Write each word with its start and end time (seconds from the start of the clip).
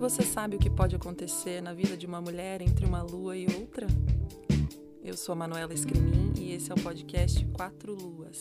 Você 0.00 0.22
sabe 0.22 0.56
o 0.56 0.58
que 0.58 0.70
pode 0.70 0.96
acontecer 0.96 1.60
na 1.60 1.74
vida 1.74 1.94
de 1.94 2.06
uma 2.06 2.22
mulher 2.22 2.62
entre 2.62 2.86
uma 2.86 3.02
lua 3.02 3.36
e 3.36 3.44
outra? 3.54 3.86
Eu 5.04 5.14
sou 5.14 5.34
a 5.34 5.36
Manuela 5.36 5.74
Escrimin 5.74 6.32
e 6.38 6.52
esse 6.52 6.72
é 6.72 6.74
o 6.74 6.80
podcast 6.80 7.44
Quatro 7.52 7.94
Luas. 7.94 8.38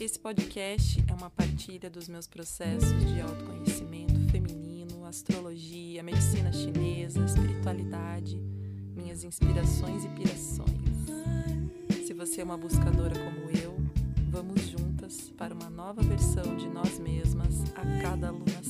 Esse 0.00 0.18
podcast 0.18 1.04
é 1.06 1.12
uma 1.12 1.28
partilha 1.28 1.90
dos 1.90 2.08
meus 2.08 2.26
processos 2.26 2.88
de 3.04 3.20
autoconhecimento 3.20 4.18
feminino, 4.30 5.04
astrologia, 5.04 6.02
medicina 6.02 6.50
chinesa, 6.50 7.22
espiritualidade, 7.26 8.40
minhas 8.96 9.24
inspirações 9.24 10.02
e 10.06 10.08
pirações. 10.08 12.06
Se 12.06 12.14
você 12.14 12.40
é 12.40 12.44
uma 12.44 12.56
buscadora 12.56 13.14
como 13.18 13.50
eu, 13.50 13.76
vamos 14.30 14.62
juntas 14.62 15.30
para 15.36 15.52
uma 15.52 15.68
nova 15.68 16.00
versão 16.00 16.56
de 16.56 16.70
nós 16.70 16.98
mesmas 16.98 17.64
a 17.74 18.00
cada 18.00 18.28
alunação. 18.28 18.61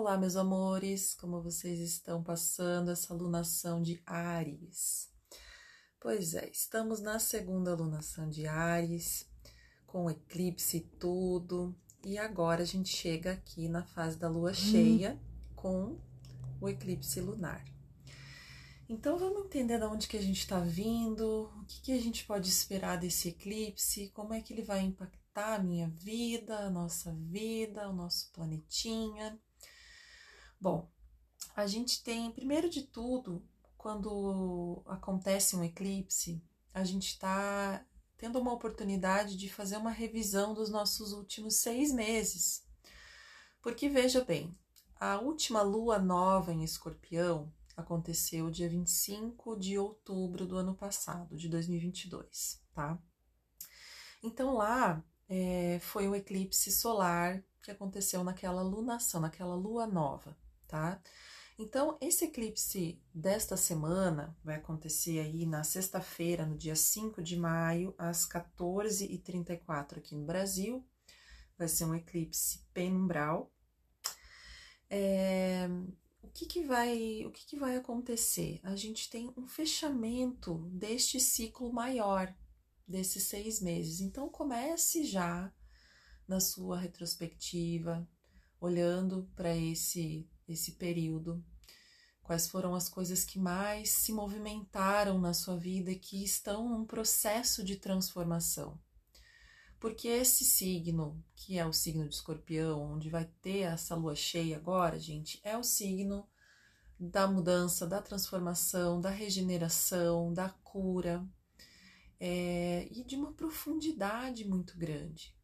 Olá, 0.00 0.16
meus 0.16 0.36
amores, 0.36 1.12
como 1.16 1.42
vocês 1.42 1.80
estão 1.80 2.22
passando 2.22 2.92
essa 2.92 3.12
alunação 3.12 3.82
de 3.82 4.00
Ares? 4.06 5.10
Pois 6.00 6.34
é, 6.34 6.48
estamos 6.50 7.00
na 7.00 7.18
segunda 7.18 7.72
alunação 7.72 8.30
de 8.30 8.46
Ares, 8.46 9.28
com 9.88 10.08
eclipse 10.08 10.76
e 10.76 10.80
tudo, 10.82 11.74
e 12.06 12.16
agora 12.16 12.62
a 12.62 12.64
gente 12.64 12.90
chega 12.90 13.32
aqui 13.32 13.68
na 13.68 13.82
fase 13.82 14.16
da 14.16 14.28
lua 14.28 14.54
cheia 14.54 15.20
com 15.56 15.98
o 16.60 16.68
eclipse 16.68 17.20
lunar. 17.20 17.64
Então 18.88 19.18
vamos 19.18 19.46
entender 19.46 19.78
de 19.78 19.84
onde 19.84 20.06
que 20.06 20.16
a 20.16 20.22
gente 20.22 20.38
está 20.38 20.60
vindo, 20.60 21.50
o 21.60 21.64
que, 21.66 21.80
que 21.82 21.92
a 21.92 22.00
gente 22.00 22.24
pode 22.24 22.48
esperar 22.48 22.98
desse 22.98 23.30
eclipse, 23.30 24.10
como 24.10 24.32
é 24.32 24.40
que 24.40 24.52
ele 24.52 24.62
vai 24.62 24.80
impactar 24.80 25.56
a 25.56 25.62
minha 25.62 25.88
vida, 25.88 26.56
a 26.56 26.70
nossa 26.70 27.12
vida, 27.12 27.88
o 27.88 27.92
nosso 27.92 28.30
planetinha. 28.30 29.36
Bom, 30.60 30.90
a 31.54 31.68
gente 31.68 32.02
tem, 32.02 32.32
primeiro 32.32 32.68
de 32.68 32.82
tudo, 32.82 33.46
quando 33.76 34.82
acontece 34.86 35.54
um 35.54 35.62
eclipse, 35.62 36.42
a 36.74 36.82
gente 36.82 37.10
está 37.10 37.86
tendo 38.16 38.40
uma 38.40 38.52
oportunidade 38.52 39.36
de 39.36 39.48
fazer 39.48 39.76
uma 39.76 39.90
revisão 39.90 40.52
dos 40.52 40.68
nossos 40.68 41.12
últimos 41.12 41.56
seis 41.56 41.92
meses. 41.92 42.64
Porque 43.62 43.88
veja 43.88 44.24
bem, 44.24 44.52
a 44.96 45.20
última 45.20 45.62
lua 45.62 45.96
nova 45.96 46.52
em 46.52 46.64
escorpião 46.64 47.52
aconteceu 47.76 48.50
dia 48.50 48.68
25 48.68 49.56
de 49.56 49.78
outubro 49.78 50.44
do 50.44 50.56
ano 50.56 50.74
passado, 50.74 51.36
de 51.36 51.48
2022, 51.48 52.60
tá? 52.74 53.00
Então 54.24 54.54
lá 54.54 55.04
é, 55.28 55.78
foi 55.80 56.08
o 56.08 56.16
eclipse 56.16 56.72
solar 56.72 57.44
que 57.62 57.70
aconteceu 57.70 58.24
naquela 58.24 58.62
lunação, 58.62 59.20
naquela 59.20 59.54
lua 59.54 59.86
nova 59.86 60.36
tá? 60.68 61.02
Então, 61.58 61.98
esse 62.00 62.24
eclipse 62.24 63.02
desta 63.12 63.56
semana 63.56 64.36
vai 64.44 64.54
acontecer 64.54 65.18
aí 65.18 65.44
na 65.44 65.64
sexta-feira, 65.64 66.46
no 66.46 66.56
dia 66.56 66.76
5 66.76 67.20
de 67.20 67.36
maio, 67.36 67.92
às 67.98 68.28
14h34 68.28 69.98
aqui 69.98 70.14
no 70.14 70.24
Brasil. 70.24 70.86
Vai 71.58 71.66
ser 71.66 71.84
um 71.86 71.96
eclipse 71.96 72.64
penumbral. 72.72 73.52
É, 74.88 75.68
o 76.22 76.28
que, 76.28 76.46
que, 76.46 76.62
vai, 76.62 77.24
o 77.26 77.32
que, 77.32 77.44
que 77.44 77.56
vai 77.56 77.76
acontecer? 77.76 78.60
A 78.62 78.76
gente 78.76 79.10
tem 79.10 79.32
um 79.36 79.48
fechamento 79.48 80.58
deste 80.70 81.18
ciclo 81.18 81.72
maior, 81.72 82.32
desses 82.86 83.24
seis 83.24 83.60
meses. 83.60 84.00
Então, 84.00 84.28
comece 84.28 85.04
já 85.04 85.52
na 86.28 86.38
sua 86.38 86.78
retrospectiva, 86.78 88.08
olhando 88.60 89.28
para 89.34 89.56
esse 89.56 90.30
esse 90.48 90.72
período? 90.72 91.44
Quais 92.22 92.48
foram 92.48 92.74
as 92.74 92.88
coisas 92.88 93.24
que 93.24 93.38
mais 93.38 93.90
se 93.90 94.12
movimentaram 94.12 95.18
na 95.18 95.32
sua 95.32 95.56
vida 95.56 95.90
e 95.90 95.98
que 95.98 96.22
estão 96.22 96.68
num 96.68 96.84
processo 96.84 97.64
de 97.64 97.76
transformação? 97.76 98.78
Porque 99.80 100.08
esse 100.08 100.44
signo, 100.44 101.24
que 101.34 101.58
é 101.58 101.64
o 101.64 101.72
signo 101.72 102.08
de 102.08 102.14
escorpião, 102.14 102.94
onde 102.94 103.08
vai 103.08 103.24
ter 103.40 103.60
essa 103.60 103.94
lua 103.94 104.14
cheia 104.14 104.56
agora, 104.56 104.98
gente, 104.98 105.40
é 105.42 105.56
o 105.56 105.62
signo 105.62 106.28
da 106.98 107.28
mudança, 107.28 107.86
da 107.86 108.02
transformação, 108.02 109.00
da 109.00 109.10
regeneração, 109.10 110.32
da 110.32 110.48
cura 110.50 111.24
é, 112.18 112.88
e 112.90 113.04
de 113.04 113.14
uma 113.14 113.32
profundidade 113.32 114.44
muito 114.44 114.76
grande. 114.76 115.34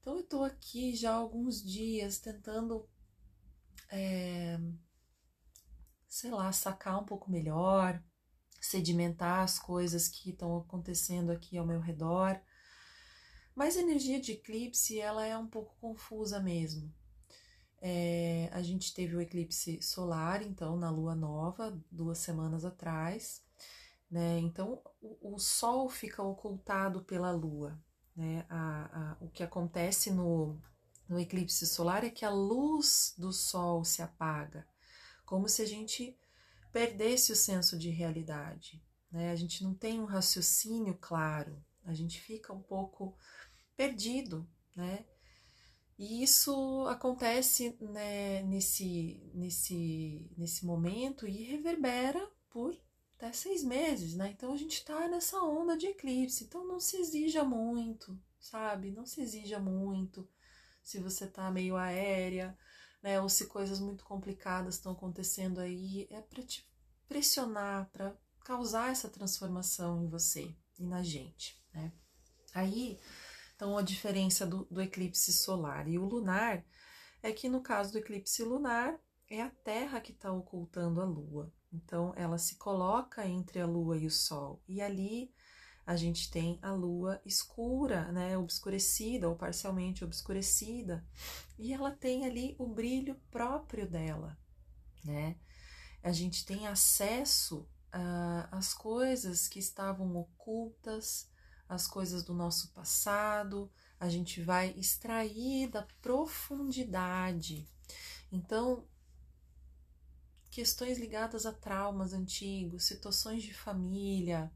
Então, 0.00 0.14
eu 0.14 0.20
estou 0.20 0.42
aqui 0.42 0.96
já 0.96 1.12
há 1.12 1.16
alguns 1.16 1.62
dias 1.62 2.18
tentando 2.18 2.88
é, 3.90 4.58
sei 6.08 6.30
lá, 6.30 6.50
sacar 6.52 7.00
um 7.00 7.04
pouco 7.04 7.30
melhor, 7.30 8.02
sedimentar 8.60 9.40
as 9.40 9.58
coisas 9.58 10.08
que 10.08 10.30
estão 10.30 10.56
acontecendo 10.58 11.30
aqui 11.30 11.56
ao 11.56 11.66
meu 11.66 11.80
redor. 11.80 12.40
Mas 13.54 13.76
a 13.76 13.80
energia 13.80 14.20
de 14.20 14.32
eclipse, 14.32 15.00
ela 15.00 15.24
é 15.26 15.36
um 15.36 15.46
pouco 15.46 15.74
confusa 15.80 16.40
mesmo. 16.40 16.92
É, 17.80 18.50
a 18.52 18.62
gente 18.62 18.92
teve 18.92 19.16
o 19.16 19.20
eclipse 19.20 19.80
solar, 19.80 20.42
então, 20.42 20.76
na 20.76 20.90
lua 20.90 21.14
nova, 21.14 21.78
duas 21.90 22.18
semanas 22.18 22.64
atrás, 22.64 23.42
né? 24.10 24.38
Então, 24.38 24.82
o, 25.00 25.34
o 25.34 25.38
Sol 25.38 25.88
fica 25.88 26.22
ocultado 26.22 27.02
pela 27.02 27.30
lua, 27.30 27.82
né? 28.14 28.44
A, 28.50 29.12
a, 29.12 29.16
o 29.20 29.30
que 29.30 29.42
acontece 29.42 30.10
no, 30.10 30.60
no 31.10 31.18
eclipse 31.18 31.66
solar 31.66 32.04
é 32.04 32.08
que 32.08 32.24
a 32.24 32.30
luz 32.30 33.14
do 33.18 33.32
sol 33.32 33.84
se 33.84 34.00
apaga, 34.00 34.64
como 35.26 35.48
se 35.48 35.60
a 35.60 35.66
gente 35.66 36.16
perdesse 36.72 37.32
o 37.32 37.36
senso 37.36 37.76
de 37.76 37.90
realidade. 37.90 38.80
Né? 39.10 39.32
A 39.32 39.34
gente 39.34 39.64
não 39.64 39.74
tem 39.74 40.00
um 40.00 40.04
raciocínio 40.04 40.96
claro, 41.00 41.60
a 41.84 41.92
gente 41.92 42.20
fica 42.20 42.52
um 42.52 42.62
pouco 42.62 43.16
perdido, 43.76 44.48
né? 44.76 45.04
E 45.98 46.22
isso 46.22 46.86
acontece 46.86 47.76
né, 47.80 48.42
nesse, 48.44 49.20
nesse, 49.34 50.30
nesse 50.36 50.64
momento 50.64 51.26
e 51.26 51.42
reverbera 51.42 52.26
por 52.48 52.74
até 53.16 53.32
seis 53.32 53.62
meses, 53.62 54.14
né? 54.14 54.30
Então 54.30 54.52
a 54.52 54.56
gente 54.56 54.74
está 54.74 55.08
nessa 55.08 55.42
onda 55.42 55.76
de 55.76 55.88
eclipse. 55.88 56.44
Então 56.44 56.66
não 56.66 56.80
se 56.80 56.96
exija 56.96 57.44
muito, 57.44 58.18
sabe? 58.38 58.92
Não 58.92 59.04
se 59.04 59.20
exija 59.20 59.58
muito 59.58 60.26
se 60.90 60.98
você 60.98 61.26
tá 61.26 61.50
meio 61.50 61.76
aérea, 61.76 62.58
né? 63.00 63.20
Ou 63.20 63.28
se 63.28 63.46
coisas 63.46 63.78
muito 63.78 64.04
complicadas 64.04 64.74
estão 64.74 64.92
acontecendo 64.92 65.60
aí, 65.60 66.08
é 66.10 66.20
para 66.20 66.42
te 66.42 66.68
pressionar, 67.08 67.88
para 67.92 68.16
causar 68.44 68.90
essa 68.90 69.08
transformação 69.08 70.02
em 70.02 70.08
você 70.08 70.52
e 70.78 70.84
na 70.84 71.02
gente, 71.02 71.62
né? 71.72 71.92
Aí, 72.52 72.98
então, 73.54 73.78
a 73.78 73.82
diferença 73.82 74.44
do, 74.44 74.64
do 74.64 74.82
eclipse 74.82 75.32
solar 75.32 75.86
e 75.86 75.96
o 75.96 76.04
lunar 76.04 76.64
é 77.22 77.30
que 77.30 77.48
no 77.48 77.62
caso 77.62 77.92
do 77.92 77.98
eclipse 77.98 78.42
lunar 78.42 78.98
é 79.28 79.42
a 79.42 79.50
Terra 79.50 80.00
que 80.00 80.10
está 80.10 80.32
ocultando 80.32 81.00
a 81.00 81.04
Lua. 81.04 81.52
Então, 81.72 82.12
ela 82.16 82.36
se 82.36 82.56
coloca 82.56 83.24
entre 83.24 83.60
a 83.60 83.66
Lua 83.66 83.96
e 83.96 84.06
o 84.06 84.10
Sol, 84.10 84.60
e 84.66 84.82
ali 84.82 85.32
a 85.90 85.96
gente 85.96 86.30
tem 86.30 86.56
a 86.62 86.70
lua 86.70 87.20
escura, 87.26 88.12
né, 88.12 88.38
obscurecida 88.38 89.28
ou 89.28 89.34
parcialmente 89.34 90.04
obscurecida, 90.04 91.04
e 91.58 91.72
ela 91.72 91.90
tem 91.90 92.24
ali 92.24 92.54
o 92.60 92.66
brilho 92.68 93.16
próprio 93.28 93.90
dela, 93.90 94.38
né? 95.04 95.36
A 96.00 96.12
gente 96.12 96.46
tem 96.46 96.68
acesso 96.68 97.68
às 98.52 98.72
coisas 98.72 99.48
que 99.48 99.58
estavam 99.58 100.14
ocultas, 100.14 101.28
as 101.68 101.88
coisas 101.88 102.22
do 102.22 102.34
nosso 102.34 102.68
passado, 102.68 103.68
a 103.98 104.08
gente 104.08 104.40
vai 104.40 104.70
extrair 104.78 105.66
da 105.66 105.82
profundidade. 106.00 107.68
Então, 108.30 108.86
questões 110.52 110.98
ligadas 110.98 111.44
a 111.46 111.52
traumas 111.52 112.12
antigos, 112.12 112.84
situações 112.84 113.42
de 113.42 113.52
família, 113.52 114.52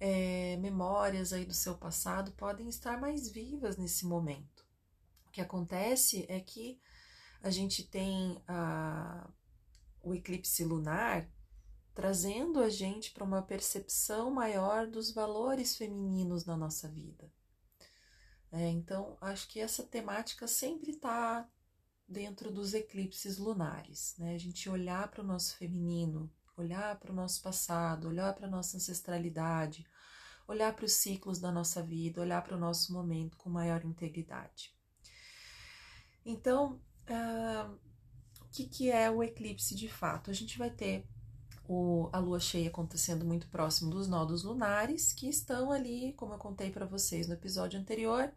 é, 0.00 0.56
memórias 0.58 1.32
aí 1.32 1.44
do 1.44 1.54
seu 1.54 1.76
passado 1.76 2.32
podem 2.32 2.68
estar 2.68 3.00
mais 3.00 3.28
vivas 3.28 3.76
nesse 3.76 4.06
momento. 4.06 4.66
O 5.26 5.30
que 5.30 5.40
acontece 5.40 6.24
é 6.28 6.40
que 6.40 6.80
a 7.42 7.50
gente 7.50 7.84
tem 7.84 8.42
a, 8.46 9.28
o 10.02 10.14
eclipse 10.14 10.64
lunar 10.64 11.28
trazendo 11.94 12.60
a 12.60 12.70
gente 12.70 13.10
para 13.10 13.24
uma 13.24 13.42
percepção 13.42 14.30
maior 14.30 14.86
dos 14.86 15.10
valores 15.10 15.76
femininos 15.76 16.44
na 16.44 16.56
nossa 16.56 16.88
vida. 16.88 17.28
É, 18.52 18.68
então, 18.68 19.18
acho 19.20 19.48
que 19.48 19.58
essa 19.60 19.82
temática 19.82 20.46
sempre 20.46 20.92
está 20.92 21.48
dentro 22.08 22.50
dos 22.50 22.72
eclipses 22.72 23.36
lunares, 23.36 24.14
né? 24.16 24.34
A 24.34 24.38
gente 24.38 24.70
olhar 24.70 25.10
para 25.10 25.22
o 25.22 25.26
nosso 25.26 25.56
feminino, 25.56 26.32
olhar 26.60 26.98
para 26.98 27.12
o 27.12 27.14
nosso 27.14 27.42
passado, 27.42 28.08
olhar 28.08 28.34
para 28.34 28.46
a 28.46 28.50
nossa 28.50 28.76
ancestralidade, 28.76 29.86
olhar 30.46 30.74
para 30.74 30.84
os 30.84 30.92
ciclos 30.92 31.38
da 31.38 31.52
nossa 31.52 31.82
vida, 31.82 32.20
olhar 32.20 32.42
para 32.42 32.56
o 32.56 32.60
nosso 32.60 32.92
momento 32.92 33.36
com 33.36 33.50
maior 33.50 33.84
integridade. 33.84 34.74
Então, 36.24 36.80
uh, 37.08 37.78
o 38.40 38.48
que, 38.50 38.66
que 38.66 38.90
é 38.90 39.10
o 39.10 39.22
eclipse 39.22 39.74
de 39.74 39.88
fato? 39.88 40.30
A 40.30 40.34
gente 40.34 40.58
vai 40.58 40.70
ter 40.70 41.06
o, 41.68 42.08
a 42.12 42.18
lua 42.18 42.40
cheia 42.40 42.68
acontecendo 42.68 43.26
muito 43.26 43.46
próximo 43.48 43.90
dos 43.90 44.08
nodos 44.08 44.42
lunares, 44.42 45.12
que 45.12 45.28
estão 45.28 45.70
ali, 45.70 46.14
como 46.14 46.32
eu 46.32 46.38
contei 46.38 46.70
para 46.70 46.86
vocês 46.86 47.28
no 47.28 47.34
episódio 47.34 47.78
anterior, 47.78 48.32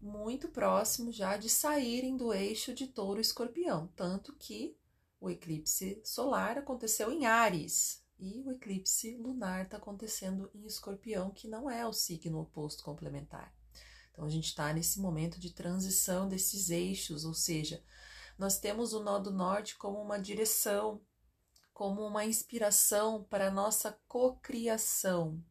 muito 0.00 0.48
próximo 0.48 1.12
já 1.12 1.36
de 1.36 1.48
saírem 1.48 2.16
do 2.16 2.32
eixo 2.32 2.74
de 2.74 2.86
touro 2.86 3.20
escorpião. 3.20 3.86
Tanto 3.94 4.34
que 4.34 4.76
o 5.24 5.30
eclipse 5.30 6.02
solar 6.04 6.58
aconteceu 6.58 7.10
em 7.10 7.24
Ares 7.24 8.04
e 8.18 8.42
o 8.42 8.52
eclipse 8.52 9.16
lunar 9.16 9.64
está 9.64 9.78
acontecendo 9.78 10.50
em 10.54 10.66
escorpião, 10.66 11.30
que 11.30 11.48
não 11.48 11.70
é 11.70 11.86
o 11.86 11.92
signo 11.92 12.40
oposto 12.40 12.84
complementar. 12.84 13.54
Então 14.12 14.26
a 14.26 14.28
gente 14.28 14.48
está 14.48 14.70
nesse 14.72 15.00
momento 15.00 15.40
de 15.40 15.50
transição 15.50 16.28
desses 16.28 16.68
eixos, 16.68 17.24
ou 17.24 17.32
seja, 17.32 17.82
nós 18.38 18.58
temos 18.58 18.92
o 18.92 19.02
nó 19.02 19.18
do 19.18 19.30
norte 19.30 19.76
como 19.76 19.98
uma 20.00 20.18
direção 20.18 21.00
como 21.72 22.06
uma 22.06 22.24
inspiração 22.24 23.24
para 23.24 23.48
a 23.48 23.50
nossa 23.50 23.98
cocriação, 24.06 25.42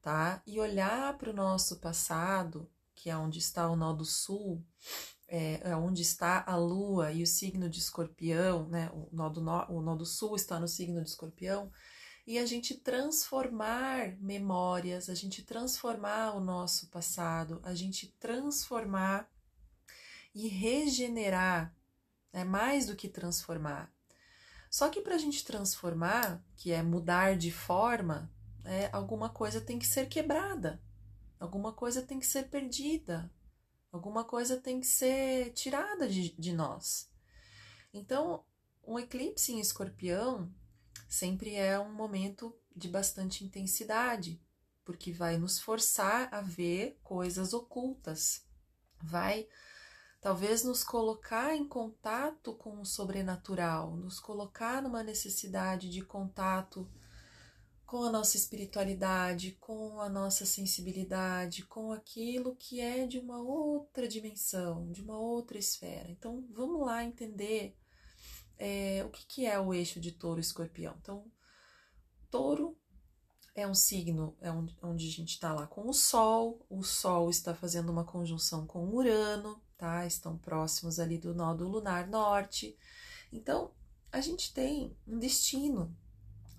tá? 0.00 0.40
E 0.46 0.60
olhar 0.60 1.18
para 1.18 1.30
o 1.30 1.34
nosso 1.34 1.80
passado, 1.80 2.70
que 3.04 3.10
é 3.10 3.16
onde 3.18 3.38
está 3.38 3.68
o 3.68 3.76
nó 3.76 3.92
do 3.92 4.06
sul, 4.06 4.64
é, 5.28 5.60
é, 5.62 5.76
onde 5.76 6.00
está 6.00 6.42
a 6.46 6.56
lua 6.56 7.12
e 7.12 7.22
o 7.22 7.26
signo 7.26 7.68
de 7.68 7.78
escorpião, 7.78 8.66
né? 8.66 8.90
O 8.94 9.10
nó, 9.12 9.28
do 9.28 9.42
o 9.42 9.82
nó 9.82 9.94
do 9.94 10.06
sul 10.06 10.34
está 10.34 10.58
no 10.58 10.66
signo 10.66 11.02
de 11.02 11.10
escorpião, 11.10 11.70
e 12.26 12.38
a 12.38 12.46
gente 12.46 12.74
transformar 12.74 14.16
memórias, 14.18 15.10
a 15.10 15.14
gente 15.14 15.42
transformar 15.42 16.34
o 16.34 16.40
nosso 16.40 16.88
passado, 16.88 17.60
a 17.62 17.74
gente 17.74 18.08
transformar 18.18 19.30
e 20.34 20.48
regenerar, 20.48 21.76
é 22.32 22.42
mais 22.42 22.86
do 22.86 22.96
que 22.96 23.06
transformar, 23.06 23.92
só 24.70 24.88
que 24.88 25.02
para 25.02 25.16
a 25.16 25.18
gente 25.18 25.44
transformar, 25.44 26.42
que 26.56 26.72
é 26.72 26.82
mudar 26.82 27.36
de 27.36 27.52
forma, 27.52 28.32
é, 28.64 28.88
alguma 28.94 29.28
coisa 29.28 29.60
tem 29.60 29.78
que 29.78 29.86
ser 29.86 30.08
quebrada, 30.08 30.80
alguma 31.44 31.72
coisa 31.72 32.02
tem 32.02 32.18
que 32.18 32.26
ser 32.26 32.48
perdida, 32.48 33.30
alguma 33.92 34.24
coisa 34.24 34.56
tem 34.56 34.80
que 34.80 34.86
ser 34.86 35.52
tirada 35.52 36.08
de, 36.08 36.30
de 36.30 36.52
nós. 36.52 37.10
Então, 37.92 38.42
um 38.82 38.98
eclipse 38.98 39.52
em 39.52 39.60
escorpião 39.60 40.50
sempre 41.06 41.54
é 41.54 41.78
um 41.78 41.92
momento 41.92 42.56
de 42.74 42.88
bastante 42.88 43.44
intensidade, 43.44 44.40
porque 44.84 45.12
vai 45.12 45.36
nos 45.36 45.58
forçar 45.58 46.32
a 46.32 46.40
ver 46.40 46.98
coisas 47.02 47.52
ocultas, 47.52 48.44
vai 49.02 49.46
talvez 50.20 50.64
nos 50.64 50.82
colocar 50.82 51.54
em 51.54 51.68
contato 51.68 52.54
com 52.54 52.80
o 52.80 52.86
sobrenatural, 52.86 53.94
nos 53.96 54.18
colocar 54.18 54.82
numa 54.82 55.02
necessidade 55.02 55.90
de 55.90 56.02
contato 56.02 56.90
com 57.94 58.02
a 58.02 58.10
nossa 58.10 58.36
espiritualidade, 58.36 59.52
com 59.60 60.00
a 60.00 60.08
nossa 60.08 60.44
sensibilidade, 60.44 61.62
com 61.62 61.92
aquilo 61.92 62.56
que 62.56 62.80
é 62.80 63.06
de 63.06 63.20
uma 63.20 63.38
outra 63.38 64.08
dimensão, 64.08 64.90
de 64.90 65.00
uma 65.00 65.16
outra 65.16 65.58
esfera. 65.58 66.10
Então, 66.10 66.44
vamos 66.50 66.84
lá 66.84 67.04
entender 67.04 67.78
é, 68.58 69.04
o 69.04 69.10
que, 69.10 69.24
que 69.28 69.46
é 69.46 69.60
o 69.60 69.72
eixo 69.72 70.00
de 70.00 70.10
touro 70.10 70.40
escorpião. 70.40 70.96
Então, 71.00 71.24
touro 72.32 72.76
é 73.54 73.64
um 73.64 73.74
signo 73.74 74.36
é 74.40 74.50
onde, 74.50 75.06
a 75.06 75.10
gente 75.12 75.34
está 75.34 75.54
lá 75.54 75.68
com 75.68 75.88
o 75.88 75.94
Sol, 75.94 76.66
o 76.68 76.82
Sol 76.82 77.30
está 77.30 77.54
fazendo 77.54 77.92
uma 77.92 78.04
conjunção 78.04 78.66
com 78.66 78.88
Urano, 78.88 79.62
tá? 79.78 80.04
Estão 80.04 80.36
próximos 80.36 80.98
ali 80.98 81.16
do 81.16 81.32
nó 81.32 81.54
do 81.54 81.68
lunar 81.68 82.08
norte. 82.08 82.76
Então, 83.32 83.72
a 84.10 84.20
gente 84.20 84.52
tem 84.52 84.98
um 85.06 85.16
destino. 85.16 85.96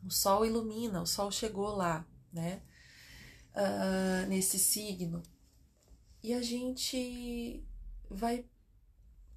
O 0.06 0.12
Sol 0.12 0.46
ilumina, 0.46 1.02
o 1.02 1.08
Sol 1.08 1.32
chegou 1.32 1.76
lá, 1.76 2.06
né? 2.32 2.62
Uh, 3.56 4.28
nesse 4.28 4.60
signo. 4.60 5.24
E 6.22 6.34
a 6.34 6.42
gente 6.42 7.66
vai 8.10 8.46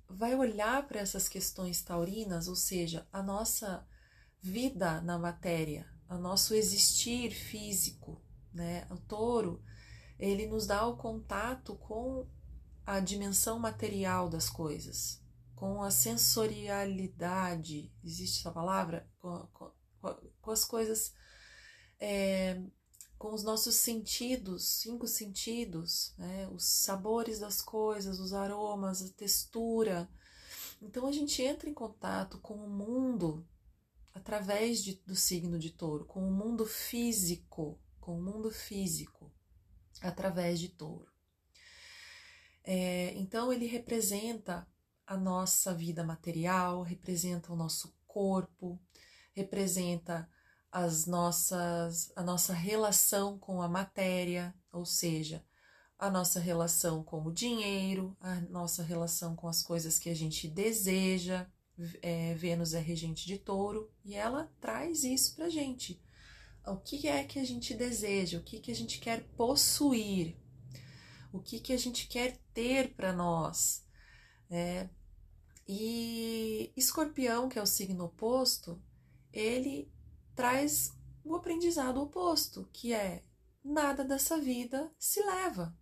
vai 0.09 0.35
olhar 0.35 0.87
para 0.87 1.01
essas 1.01 1.29
questões 1.29 1.83
taurinas, 1.83 2.49
ou 2.49 2.57
seja, 2.57 3.07
a 3.13 3.23
nossa 3.23 3.87
vida 4.41 5.03
na 5.03 5.19
matéria, 5.19 5.87
o 6.09 6.17
nosso 6.17 6.55
existir 6.55 7.31
físico, 7.31 8.23
né? 8.53 8.87
O 8.91 8.97
touro, 8.97 9.63
ele 10.19 10.47
nos 10.47 10.67
dá 10.67 10.87
o 10.87 10.97
contato 10.97 11.77
com 11.77 12.27
a 12.87 13.01
dimensão 13.01 13.59
material 13.59 14.31
das 14.31 14.49
coisas, 14.49 15.23
com 15.55 15.83
a 15.83 15.91
sensorialidade, 15.91 17.93
existe 18.03 18.41
essa 18.41 18.51
palavra? 18.51 19.07
Com, 19.19 19.47
com, 19.53 19.71
as 20.51 20.65
coisas, 20.65 21.13
é, 22.01 22.61
com 23.19 23.33
os 23.33 23.43
nossos 23.43 23.75
sentidos, 23.77 24.65
cinco 24.81 25.07
sentidos, 25.07 26.15
né? 26.17 26.49
os 26.49 26.65
sabores 26.65 27.39
das 27.39 27.61
coisas, 27.61 28.21
os 28.21 28.33
aromas, 28.33 29.03
a 29.03 29.09
textura. 29.11 30.09
Então 30.81 31.07
a 31.07 31.13
gente 31.13 31.43
entra 31.43 31.69
em 31.69 31.75
contato 31.75 32.39
com 32.39 32.55
o 32.55 32.71
mundo 32.71 33.47
através 34.15 34.83
de, 34.83 34.95
do 35.07 35.15
signo 35.15 35.59
de 35.59 35.71
touro, 35.71 36.05
com 36.05 36.27
o 36.27 36.33
mundo 36.33 36.67
físico, 36.67 37.79
com 38.01 38.19
o 38.19 38.23
mundo 38.23 38.51
físico, 38.51 39.33
através 40.01 40.59
de 40.59 40.69
touro. 40.69 41.11
É, 42.71 43.15
então, 43.15 43.51
ele 43.51 43.65
representa 43.65 44.69
a 45.07 45.17
nossa 45.17 45.73
vida 45.73 46.05
material, 46.05 46.83
representa 46.83 47.51
o 47.51 47.57
nosso 47.57 47.97
corpo, 48.07 48.79
representa 49.33 50.29
as 50.71 51.07
nossas, 51.07 52.13
a 52.15 52.23
nossa 52.23 52.53
relação 52.53 53.39
com 53.39 53.63
a 53.63 53.69
matéria, 53.69 54.55
ou 54.73 54.85
seja, 54.85 55.45
a 55.99 56.11
nossa 56.11 56.39
relação 56.39 57.03
com 57.03 57.25
o 57.25 57.33
dinheiro, 57.33 58.17
a 58.21 58.41
nossa 58.43 58.83
relação 58.83 59.35
com 59.35 59.49
as 59.49 59.63
coisas 59.63 59.99
que 59.99 60.09
a 60.09 60.15
gente 60.15 60.47
deseja. 60.47 61.47
É, 62.03 62.35
Vênus 62.35 62.75
é 62.75 62.81
regente 62.81 63.27
de 63.27 63.39
touro 63.39 63.91
e 64.05 64.15
ela 64.15 64.53
traz 64.61 65.05
isso 65.05 65.35
para 65.37 65.49
gente. 65.49 66.01
O 66.67 66.77
que 66.77 67.09
é 67.09 67.25
que 67.25 67.39
a 67.39 67.45
gente 67.45 67.73
deseja, 67.73 68.39
o 68.39 68.43
que, 68.43 68.61
que 68.61 68.71
a 68.71 68.75
gente 68.75 68.99
quer 68.99 69.23
possuir, 69.37 70.37
o 71.33 71.41
que, 71.41 71.61
que 71.61 71.73
a 71.73 71.77
gente 71.77 72.07
quer 72.07 72.37
ter 72.53 72.95
para 72.95 73.13
nós. 73.13 73.85
Né? 74.51 74.91
E 75.67 76.73
escorpião, 76.77 77.49
que 77.49 77.59
é 77.59 77.63
o 77.63 77.67
signo 77.67 78.05
oposto, 78.05 78.83
ele 79.33 79.91
traz 80.39 80.97
o 81.25 81.35
aprendizado 81.35 82.01
oposto, 82.01 82.71
que 82.73 82.93
é 82.95 83.25
nada 83.65 84.05
dessa 84.05 84.39
vida 84.39 84.89
se 84.97 85.21
leva. 85.21 85.77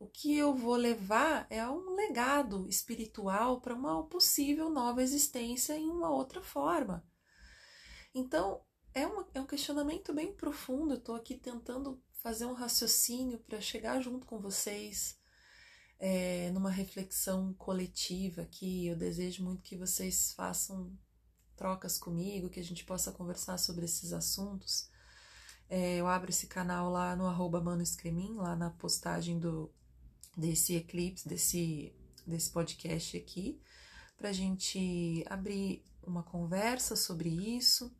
O 0.00 0.08
que 0.08 0.36
eu 0.36 0.52
vou 0.52 0.74
levar 0.74 1.46
é 1.48 1.64
um 1.68 1.94
legado 1.94 2.68
espiritual 2.68 3.60
para 3.60 3.72
uma 3.72 4.04
possível 4.08 4.68
nova 4.68 5.00
existência 5.00 5.78
em 5.78 5.88
uma 5.88 6.10
outra 6.10 6.42
forma. 6.42 7.06
Então, 8.12 8.60
é, 8.92 9.02
é 9.02 9.40
um 9.40 9.46
questionamento 9.46 10.12
bem 10.12 10.34
profundo. 10.34 10.94
Estou 10.94 11.14
aqui 11.14 11.36
tentando 11.36 12.02
fazer 12.20 12.46
um 12.46 12.52
raciocínio 12.52 13.38
para 13.38 13.60
chegar 13.60 14.00
junto 14.00 14.26
com 14.26 14.40
vocês 14.40 15.20
é, 16.00 16.50
numa 16.50 16.70
reflexão 16.70 17.54
coletiva 17.54 18.44
que 18.44 18.88
eu 18.88 18.96
desejo 18.96 19.44
muito 19.44 19.62
que 19.62 19.76
vocês 19.76 20.32
façam 20.32 20.98
trocas 21.60 21.98
comigo, 21.98 22.48
que 22.48 22.58
a 22.58 22.64
gente 22.64 22.86
possa 22.86 23.12
conversar 23.12 23.58
sobre 23.58 23.84
esses 23.84 24.14
assuntos. 24.14 24.88
É, 25.68 25.96
eu 25.96 26.06
abro 26.06 26.30
esse 26.30 26.46
canal 26.46 26.90
lá 26.90 27.14
no 27.14 27.26
arroba 27.26 27.62
lá 27.62 28.56
na 28.56 28.70
postagem 28.70 29.38
do, 29.38 29.70
desse 30.34 30.74
eclipse, 30.74 31.28
desse, 31.28 31.94
desse 32.26 32.50
podcast 32.50 33.14
aqui, 33.14 33.60
para 34.16 34.30
a 34.30 34.32
gente 34.32 35.22
abrir 35.28 35.84
uma 36.02 36.22
conversa 36.22 36.96
sobre 36.96 37.28
isso, 37.28 37.94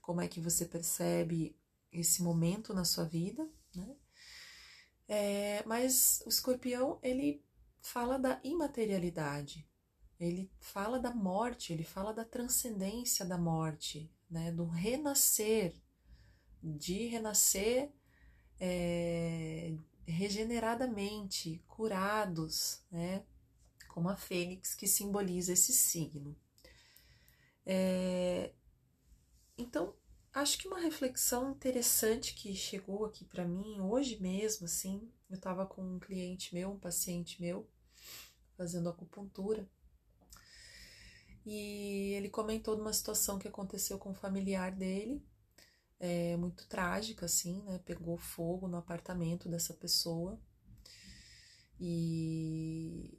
como 0.00 0.20
é 0.20 0.28
que 0.28 0.40
você 0.40 0.64
percebe 0.64 1.58
esse 1.90 2.22
momento 2.22 2.72
na 2.72 2.84
sua 2.84 3.06
vida, 3.06 3.44
né? 3.74 3.96
É, 5.08 5.64
mas 5.66 6.22
o 6.24 6.28
escorpião, 6.28 7.00
ele 7.02 7.44
fala 7.82 8.20
da 8.20 8.40
imaterialidade, 8.44 9.68
ele 10.20 10.50
fala 10.60 11.00
da 11.00 11.14
morte, 11.14 11.72
ele 11.72 11.82
fala 11.82 12.12
da 12.12 12.26
transcendência 12.26 13.24
da 13.24 13.38
morte, 13.38 14.12
né? 14.30 14.52
do 14.52 14.66
renascer, 14.66 15.74
de 16.62 17.06
renascer 17.06 17.90
é, 18.60 19.74
regeneradamente, 20.06 21.64
curados, 21.66 22.84
né? 22.90 23.24
como 23.88 24.10
a 24.10 24.16
fênix 24.16 24.74
que 24.74 24.86
simboliza 24.86 25.54
esse 25.54 25.72
signo. 25.72 26.36
É, 27.64 28.52
então, 29.56 29.94
acho 30.34 30.58
que 30.58 30.68
uma 30.68 30.80
reflexão 30.80 31.50
interessante 31.50 32.34
que 32.34 32.54
chegou 32.54 33.06
aqui 33.06 33.24
para 33.24 33.46
mim 33.46 33.80
hoje 33.80 34.20
mesmo, 34.20 34.66
assim, 34.66 35.10
eu 35.30 35.36
estava 35.36 35.64
com 35.64 35.82
um 35.82 35.98
cliente 35.98 36.54
meu, 36.54 36.72
um 36.72 36.78
paciente 36.78 37.40
meu, 37.40 37.66
fazendo 38.54 38.90
acupuntura. 38.90 39.66
E 41.52 42.12
ele 42.14 42.28
comentou 42.28 42.76
de 42.76 42.80
uma 42.80 42.92
situação 42.92 43.36
que 43.36 43.48
aconteceu 43.48 43.98
com 43.98 44.10
um 44.10 44.14
familiar 44.14 44.70
dele, 44.70 45.20
é, 45.98 46.36
muito 46.36 46.64
trágica, 46.68 47.26
assim, 47.26 47.60
né? 47.64 47.80
Pegou 47.84 48.16
fogo 48.16 48.68
no 48.68 48.76
apartamento 48.76 49.48
dessa 49.48 49.74
pessoa 49.74 50.40
e 51.80 53.18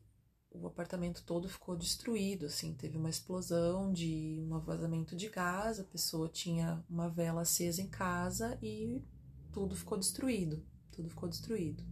o 0.50 0.66
apartamento 0.66 1.26
todo 1.26 1.50
ficou 1.50 1.76
destruído, 1.76 2.46
assim, 2.46 2.74
teve 2.74 2.98
uma 2.98 3.10
explosão 3.10 3.92
de 3.92 4.42
um 4.50 4.58
vazamento 4.60 5.14
de 5.14 5.28
gás, 5.28 5.78
a 5.78 5.84
pessoa 5.84 6.30
tinha 6.30 6.82
uma 6.90 7.10
vela 7.10 7.42
acesa 7.42 7.82
em 7.82 7.90
casa 7.90 8.58
e 8.62 9.04
tudo 9.52 9.76
ficou 9.76 9.98
destruído, 9.98 10.66
tudo 10.90 11.10
ficou 11.10 11.28
destruído. 11.28 11.84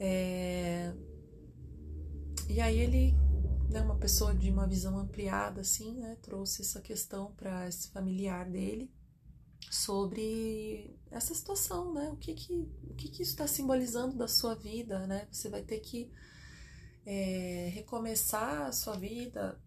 É... 0.00 0.92
E 2.48 2.60
aí 2.60 2.76
ele, 2.78 3.14
né, 3.68 3.80
uma 3.80 3.96
pessoa 3.96 4.34
de 4.34 4.50
uma 4.50 4.66
visão 4.66 4.98
ampliada, 4.98 5.60
assim, 5.60 5.94
né, 5.94 6.16
trouxe 6.22 6.62
essa 6.62 6.80
questão 6.80 7.32
para 7.34 7.68
esse 7.68 7.88
familiar 7.88 8.48
dele 8.48 8.90
sobre 9.70 10.98
essa 11.10 11.34
situação, 11.34 11.92
né? 11.92 12.08
O 12.10 12.16
que 12.16 12.34
que, 12.34 12.68
o 12.84 12.94
que, 12.94 13.08
que 13.08 13.22
isso 13.22 13.32
está 13.32 13.46
simbolizando 13.46 14.16
da 14.16 14.28
sua 14.28 14.54
vida, 14.54 15.06
né? 15.06 15.26
Você 15.30 15.48
vai 15.48 15.62
ter 15.62 15.80
que 15.80 16.10
é, 17.06 17.70
recomeçar 17.72 18.66
a 18.66 18.72
sua 18.72 18.96
vida 18.96 19.60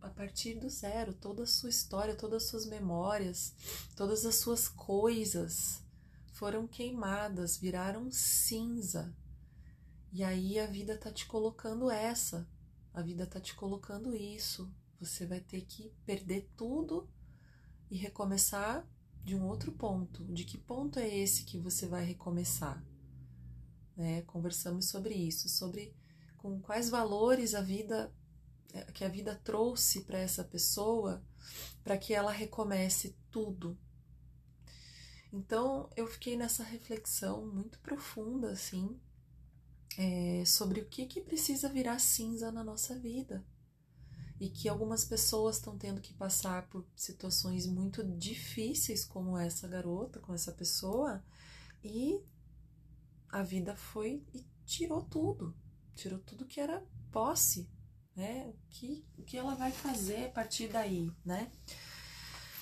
a 0.00 0.08
partir 0.08 0.54
do 0.54 0.68
zero, 0.68 1.12
toda 1.12 1.42
a 1.42 1.46
sua 1.46 1.68
história, 1.68 2.14
todas 2.14 2.44
as 2.44 2.48
suas 2.48 2.66
memórias, 2.66 3.54
todas 3.94 4.24
as 4.24 4.36
suas 4.36 4.68
coisas 4.68 5.82
foram 6.32 6.66
queimadas, 6.66 7.58
viraram 7.58 8.10
cinza. 8.10 9.14
E 10.12 10.24
aí 10.24 10.58
a 10.58 10.66
vida 10.66 10.96
tá 10.96 11.12
te 11.12 11.26
colocando 11.26 11.90
essa, 11.90 12.48
a 12.92 13.02
vida 13.02 13.26
tá 13.26 13.40
te 13.40 13.54
colocando 13.54 14.14
isso. 14.14 14.72
Você 15.00 15.26
vai 15.26 15.40
ter 15.40 15.62
que 15.62 15.92
perder 16.04 16.48
tudo 16.56 17.08
e 17.90 17.96
recomeçar 17.96 18.86
de 19.24 19.34
um 19.34 19.46
outro 19.46 19.72
ponto. 19.72 20.24
De 20.32 20.44
que 20.44 20.58
ponto 20.58 20.98
é 20.98 21.08
esse 21.08 21.44
que 21.44 21.58
você 21.58 21.86
vai 21.86 22.04
recomeçar? 22.04 22.84
Né? 23.96 24.22
Conversamos 24.22 24.88
sobre 24.88 25.14
isso, 25.14 25.48
sobre 25.48 25.94
com 26.36 26.60
quais 26.60 26.88
valores 26.88 27.54
a 27.54 27.60
vida 27.60 28.12
é, 28.72 28.84
que 28.92 29.04
a 29.04 29.08
vida 29.08 29.34
trouxe 29.42 30.02
para 30.02 30.18
essa 30.18 30.44
pessoa 30.44 31.22
para 31.82 31.98
que 31.98 32.14
ela 32.14 32.30
recomece 32.30 33.16
tudo. 33.30 33.78
Então 35.32 35.88
eu 35.96 36.06
fiquei 36.06 36.36
nessa 36.36 36.62
reflexão 36.62 37.46
muito 37.46 37.78
profunda 37.80 38.52
assim 38.52 38.98
é, 39.98 40.44
sobre 40.44 40.80
o 40.80 40.86
que 40.86 41.06
que 41.06 41.20
precisa 41.20 41.68
virar 41.68 41.98
cinza 41.98 42.50
na 42.50 42.64
nossa 42.64 42.98
vida 42.98 43.44
e 44.40 44.48
que 44.48 44.68
algumas 44.68 45.04
pessoas 45.04 45.56
estão 45.56 45.76
tendo 45.76 46.00
que 46.00 46.14
passar 46.14 46.66
por 46.68 46.86
situações 46.96 47.66
muito 47.66 48.02
difíceis 48.02 49.04
como 49.04 49.36
essa 49.36 49.68
garota, 49.68 50.18
com 50.18 50.32
essa 50.32 50.50
pessoa 50.50 51.22
e 51.84 52.18
a 53.28 53.42
vida 53.42 53.76
foi 53.76 54.24
e 54.32 54.44
tirou 54.64 55.02
tudo, 55.02 55.54
tirou 55.94 56.18
tudo 56.20 56.46
que 56.46 56.58
era 56.58 56.82
posse, 57.12 57.68
né? 58.16 58.48
O 58.48 58.56
que, 58.70 59.04
o 59.18 59.22
que 59.22 59.36
ela 59.36 59.54
vai 59.54 59.70
fazer 59.70 60.26
a 60.26 60.30
partir 60.30 60.68
daí, 60.68 61.12
né? 61.24 61.50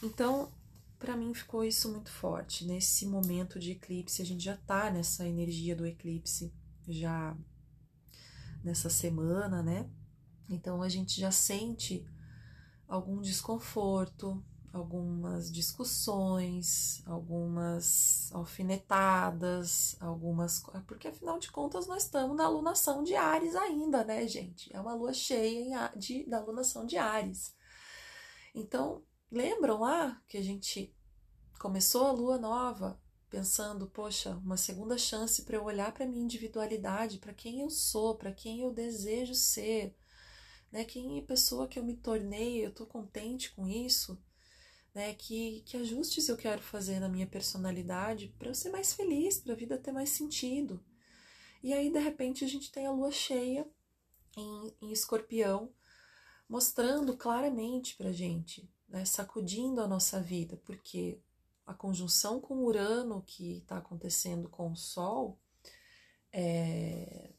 Então, 0.03 0.53
para 0.99 1.17
mim 1.17 1.33
ficou 1.33 1.65
isso 1.65 1.91
muito 1.91 2.11
forte. 2.11 2.65
Nesse 2.65 3.07
momento 3.07 3.59
de 3.59 3.73
eclipse, 3.73 4.21
a 4.21 4.25
gente 4.25 4.45
já 4.45 4.57
tá 4.57 4.91
nessa 4.91 5.27
energia 5.27 5.77
do 5.77 5.87
eclipse, 5.87 6.53
já 6.89 7.37
nessa 8.65 8.91
semana, 8.91 9.63
né? 9.63 9.91
Então 10.49 10.83
a 10.83 10.89
gente 10.89 11.21
já 11.21 11.31
sente 11.31 12.07
algum 12.87 13.21
desconforto, 13.21 14.43
algumas 14.73 15.53
discussões, 15.53 17.03
algumas 17.07 18.31
alfinetadas, 18.33 19.97
algumas. 20.01 20.63
Porque 20.87 21.09
afinal 21.09 21.39
de 21.39 21.51
contas 21.51 21.87
nós 21.87 22.05
estamos 22.05 22.37
na 22.37 22.45
alunação 22.45 23.03
de 23.03 23.15
Ares 23.15 23.55
ainda, 23.55 24.05
né, 24.05 24.27
gente? 24.27 24.75
É 24.75 24.81
uma 24.81 24.95
lua 24.95 25.13
cheia 25.13 25.93
de, 25.97 26.25
da 26.29 26.39
alunação 26.39 26.87
de 26.87 26.97
Ares. 26.97 27.55
Então, 28.55 29.03
lembram 29.31 29.81
lá 29.81 30.21
que 30.27 30.39
a 30.39 30.43
gente 30.43 30.95
começou 31.59 32.07
a 32.07 32.13
lua 32.13 32.39
nova 32.39 33.01
pensando, 33.31 33.87
poxa, 33.89 34.37
uma 34.37 34.57
segunda 34.57 34.99
chance 34.99 35.43
para 35.43 35.57
eu 35.57 35.65
olhar 35.65 35.93
para 35.93 36.07
minha 36.07 36.23
individualidade, 36.23 37.19
para 37.19 37.35
quem 37.35 37.61
eu 37.61 37.71
sou, 37.71 38.17
para 38.17 38.33
quem 38.33 38.61
eu 38.61 38.73
desejo 38.73 39.35
ser, 39.35 39.97
né? 40.73 40.85
Quem 40.85 41.19
é 41.19 41.21
a 41.21 41.27
pessoa 41.27 41.69
que 41.69 41.79
eu 41.79 41.85
me 41.85 41.97
tornei, 41.97 42.65
eu 42.65 42.71
estou 42.71 42.87
contente 42.87 43.53
com 43.53 43.67
isso 43.69 44.19
né? 44.99 45.15
Que, 45.15 45.63
que 45.65 45.77
ajustes 45.77 46.29
eu 46.29 46.37
quero 46.37 46.61
fazer 46.61 46.99
na 46.99 47.09
minha 47.09 47.27
personalidade 47.27 48.35
para 48.37 48.49
eu 48.49 48.55
ser 48.55 48.71
mais 48.71 48.93
feliz, 48.93 49.39
para 49.39 49.53
a 49.53 49.57
vida 49.57 49.79
ter 49.79 49.93
mais 49.93 50.11
sentido. 50.11 50.83
E 51.63 51.73
aí, 51.73 51.89
de 51.89 52.01
repente, 52.01 52.45
a 52.45 52.49
gente 52.49 52.73
tem 52.73 52.85
a 52.85 52.91
lua 52.91 53.13
cheia 53.13 53.65
em, 54.37 54.75
em 54.83 54.93
escorpião, 54.93 55.73
mostrando 56.49 57.17
claramente 57.17 57.97
para 57.97 58.11
gente, 58.11 58.69
né? 58.89 59.05
sacudindo 59.05 59.81
a 59.81 59.87
nossa 59.87 60.21
vida, 60.21 60.61
porque 60.65 61.21
a 61.69 61.75
conjunção 61.75 62.41
com 62.41 62.65
Urano 62.65 63.23
que 63.27 63.59
está 63.59 63.77
acontecendo 63.77 64.49
com 64.49 64.73
o 64.73 64.77
Sol 64.77 65.39
é, 66.33 67.31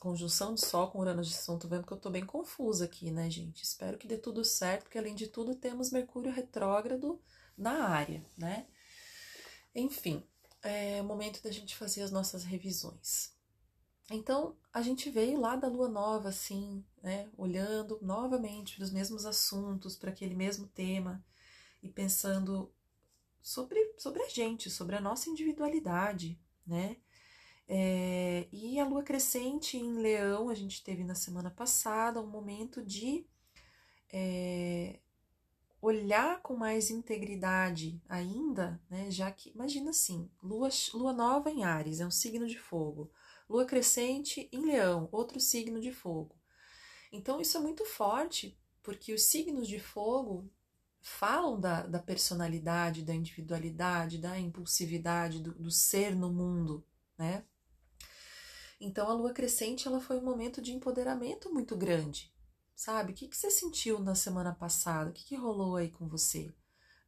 conjunção 0.00 0.54
de 0.54 0.60
Sol 0.60 0.90
com 0.90 0.98
Urano 0.98 1.22
de 1.22 1.34
tô 1.34 1.66
vendo 1.66 1.86
que 1.86 1.92
eu 1.92 1.96
tô 1.96 2.10
bem 2.10 2.26
confusa 2.26 2.84
aqui, 2.84 3.10
né, 3.10 3.30
gente? 3.30 3.62
Espero 3.62 3.96
que 3.96 4.06
dê 4.06 4.18
tudo 4.18 4.44
certo, 4.44 4.82
porque 4.82 4.98
além 4.98 5.14
de 5.14 5.28
tudo 5.28 5.54
temos 5.54 5.90
Mercúrio 5.90 6.30
retrógrado 6.30 7.20
na 7.56 7.88
área, 7.88 8.24
né? 8.36 8.66
Enfim, 9.74 10.22
é 10.62 11.00
o 11.00 11.04
momento 11.04 11.42
da 11.42 11.50
gente 11.50 11.74
fazer 11.74 12.02
as 12.02 12.10
nossas 12.10 12.44
revisões. 12.44 13.32
Então, 14.10 14.54
a 14.72 14.82
gente 14.82 15.08
veio 15.08 15.40
lá 15.40 15.56
da 15.56 15.68
lua 15.68 15.88
nova, 15.88 16.28
assim, 16.28 16.84
né, 17.02 17.30
olhando 17.38 17.98
novamente 18.02 18.76
para 18.76 18.84
os 18.84 18.90
mesmos 18.90 19.24
assuntos, 19.24 19.96
para 19.96 20.10
aquele 20.10 20.34
mesmo 20.34 20.66
tema 20.66 21.24
e 21.82 21.88
pensando 21.88 22.70
sobre, 23.44 23.78
sobre 23.98 24.22
a 24.22 24.28
gente, 24.30 24.70
sobre 24.70 24.96
a 24.96 25.00
nossa 25.00 25.28
individualidade, 25.28 26.40
né? 26.66 26.96
É, 27.68 28.48
e 28.50 28.80
a 28.80 28.86
lua 28.86 29.02
crescente 29.02 29.76
em 29.76 29.98
Leão, 29.98 30.48
a 30.48 30.54
gente 30.54 30.82
teve 30.82 31.04
na 31.04 31.14
semana 31.14 31.50
passada 31.50 32.20
um 32.22 32.26
momento 32.26 32.82
de 32.82 33.26
é, 34.10 34.98
olhar 35.80 36.40
com 36.40 36.56
mais 36.56 36.90
integridade 36.90 38.02
ainda, 38.08 38.82
né? 38.88 39.10
Já 39.10 39.30
que, 39.30 39.50
imagina 39.50 39.90
assim, 39.90 40.30
lua, 40.42 40.70
lua 40.94 41.12
nova 41.12 41.50
em 41.50 41.64
Ares, 41.64 42.00
é 42.00 42.06
um 42.06 42.10
signo 42.10 42.46
de 42.46 42.58
fogo, 42.58 43.12
lua 43.46 43.66
crescente 43.66 44.48
em 44.50 44.64
Leão, 44.64 45.06
outro 45.12 45.38
signo 45.38 45.82
de 45.82 45.92
fogo. 45.92 46.34
Então, 47.12 47.42
isso 47.42 47.58
é 47.58 47.60
muito 47.60 47.84
forte, 47.84 48.58
porque 48.82 49.12
os 49.12 49.24
signos 49.24 49.68
de 49.68 49.78
fogo 49.78 50.50
falam 51.06 51.60
da, 51.60 51.86
da 51.86 51.98
personalidade, 51.98 53.02
da 53.02 53.14
individualidade, 53.14 54.16
da 54.16 54.38
impulsividade, 54.38 55.38
do, 55.38 55.52
do 55.52 55.70
ser 55.70 56.16
no 56.16 56.32
mundo, 56.32 56.82
né? 57.18 57.44
Então 58.80 59.06
a 59.10 59.12
lua 59.12 59.34
crescente 59.34 59.86
ela 59.86 60.00
foi 60.00 60.16
um 60.16 60.24
momento 60.24 60.62
de 60.62 60.72
empoderamento 60.72 61.52
muito 61.52 61.76
grande, 61.76 62.32
sabe? 62.74 63.12
O 63.12 63.14
que, 63.14 63.28
que 63.28 63.36
você 63.36 63.50
sentiu 63.50 63.98
na 64.00 64.14
semana 64.14 64.54
passada? 64.54 65.10
O 65.10 65.12
que, 65.12 65.24
que 65.24 65.36
rolou 65.36 65.76
aí 65.76 65.90
com 65.90 66.08
você? 66.08 66.54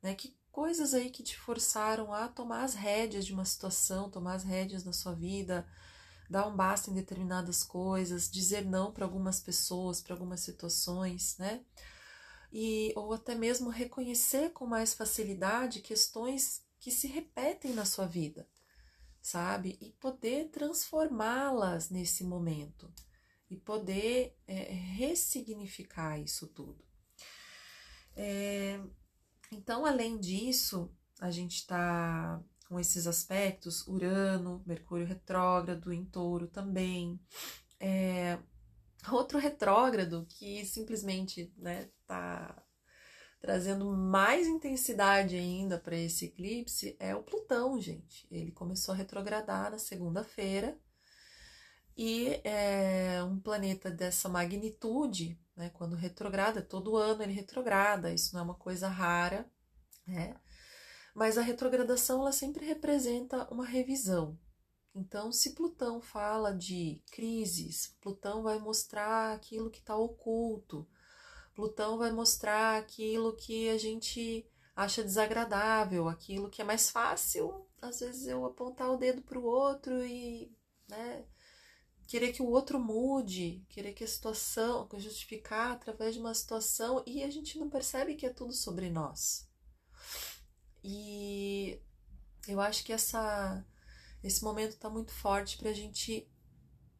Né? 0.02 0.14
Que 0.14 0.36
coisas 0.52 0.92
aí 0.92 1.08
que 1.08 1.22
te 1.22 1.38
forçaram 1.38 2.12
a 2.12 2.28
tomar 2.28 2.64
as 2.64 2.74
rédeas 2.74 3.24
de 3.24 3.32
uma 3.32 3.46
situação, 3.46 4.10
tomar 4.10 4.34
as 4.34 4.44
rédeas 4.44 4.84
na 4.84 4.92
sua 4.92 5.14
vida, 5.14 5.66
dar 6.28 6.46
um 6.46 6.54
basta 6.54 6.90
em 6.90 6.94
determinadas 6.94 7.62
coisas, 7.62 8.30
dizer 8.30 8.66
não 8.66 8.92
para 8.92 9.06
algumas 9.06 9.40
pessoas, 9.40 10.02
para 10.02 10.12
algumas 10.12 10.40
situações, 10.40 11.38
né? 11.38 11.64
E, 12.52 12.92
ou 12.96 13.12
até 13.12 13.34
mesmo 13.34 13.68
reconhecer 13.68 14.50
com 14.50 14.66
mais 14.66 14.94
facilidade 14.94 15.80
questões 15.80 16.62
que 16.78 16.90
se 16.90 17.06
repetem 17.06 17.74
na 17.74 17.84
sua 17.84 18.06
vida 18.06 18.48
sabe? 19.26 19.76
E 19.80 19.90
poder 19.90 20.50
transformá-las 20.50 21.90
nesse 21.90 22.22
momento 22.22 22.92
e 23.50 23.56
poder 23.56 24.38
é, 24.46 24.54
ressignificar 24.72 26.16
isso 26.16 26.46
tudo. 26.46 26.84
É, 28.14 28.80
então, 29.50 29.84
além 29.84 30.16
disso, 30.20 30.94
a 31.20 31.28
gente 31.32 31.56
está 31.56 32.40
com 32.68 32.78
esses 32.78 33.08
aspectos, 33.08 33.84
Urano, 33.88 34.62
Mercúrio 34.64 35.04
retrógrado 35.04 35.92
em 35.92 36.04
touro 36.04 36.46
também. 36.46 37.20
É, 37.80 38.38
outro 39.14 39.38
retrógrado 39.38 40.26
que 40.28 40.64
simplesmente 40.64 41.52
né, 41.56 41.88
tá, 42.06 42.62
trazendo 43.40 43.86
mais 43.96 44.46
intensidade 44.46 45.36
ainda 45.36 45.78
para 45.78 45.96
esse 45.96 46.26
eclipse 46.26 46.96
é 46.98 47.14
o 47.14 47.22
Plutão, 47.22 47.80
gente. 47.80 48.26
Ele 48.30 48.50
começou 48.52 48.92
a 48.92 48.96
retrogradar 48.96 49.70
na 49.70 49.78
segunda-feira 49.78 50.78
e 51.96 52.40
é 52.44 53.22
um 53.24 53.40
planeta 53.40 53.90
dessa 53.90 54.28
magnitude, 54.28 55.40
né, 55.56 55.70
quando 55.70 55.96
retrograda, 55.96 56.60
todo 56.60 56.96
ano 56.96 57.22
ele 57.22 57.32
retrograda, 57.32 58.12
isso 58.12 58.34
não 58.34 58.40
é 58.40 58.44
uma 58.44 58.54
coisa 58.54 58.88
rara, 58.88 59.50
né? 60.06 60.36
Mas 61.14 61.38
a 61.38 61.42
retrogradação 61.42 62.20
ela 62.20 62.32
sempre 62.32 62.66
representa 62.66 63.48
uma 63.50 63.64
revisão. 63.64 64.38
Então, 64.96 65.30
se 65.30 65.54
Plutão 65.54 66.00
fala 66.00 66.54
de 66.54 67.02
crises, 67.12 67.94
Plutão 68.00 68.42
vai 68.42 68.58
mostrar 68.58 69.34
aquilo 69.34 69.70
que 69.70 69.78
está 69.78 69.94
oculto, 69.94 70.88
Plutão 71.54 71.98
vai 71.98 72.10
mostrar 72.10 72.78
aquilo 72.78 73.36
que 73.36 73.68
a 73.68 73.76
gente 73.76 74.48
acha 74.74 75.04
desagradável, 75.04 76.08
aquilo 76.08 76.48
que 76.48 76.62
é 76.62 76.64
mais 76.64 76.88
fácil, 76.88 77.66
às 77.80 78.00
vezes 78.00 78.26
eu 78.26 78.46
apontar 78.46 78.90
o 78.90 78.96
dedo 78.96 79.20
para 79.20 79.38
o 79.38 79.44
outro 79.44 80.02
e 80.02 80.50
né, 80.88 81.26
querer 82.06 82.32
que 82.32 82.40
o 82.40 82.48
outro 82.48 82.80
mude, 82.80 83.62
querer 83.68 83.92
que 83.92 84.02
a 84.02 84.08
situação, 84.08 84.88
justificar 84.94 85.72
através 85.72 86.14
de 86.14 86.20
uma 86.20 86.32
situação 86.32 87.02
e 87.04 87.22
a 87.22 87.28
gente 87.28 87.58
não 87.58 87.68
percebe 87.68 88.14
que 88.14 88.24
é 88.24 88.32
tudo 88.32 88.54
sobre 88.54 88.88
nós. 88.88 89.46
E 90.82 91.78
eu 92.48 92.60
acho 92.62 92.82
que 92.82 92.94
essa, 92.94 93.62
esse 94.26 94.42
momento 94.42 94.72
está 94.72 94.90
muito 94.90 95.12
forte 95.12 95.56
para 95.56 95.70
a 95.70 95.74
gente 95.74 96.28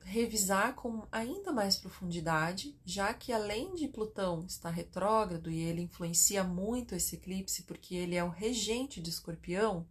revisar 0.00 0.76
com 0.76 1.06
ainda 1.10 1.50
mais 1.50 1.76
profundidade, 1.76 2.78
já 2.84 3.12
que 3.12 3.32
além 3.32 3.74
de 3.74 3.88
Plutão 3.88 4.46
estar 4.46 4.70
retrógrado 4.70 5.50
e 5.50 5.58
ele 5.58 5.82
influencia 5.82 6.44
muito 6.44 6.94
esse 6.94 7.16
eclipse 7.16 7.64
porque 7.64 7.96
ele 7.96 8.14
é 8.14 8.22
o 8.22 8.28
regente 8.28 9.00
de 9.00 9.10
Escorpião, 9.10 9.88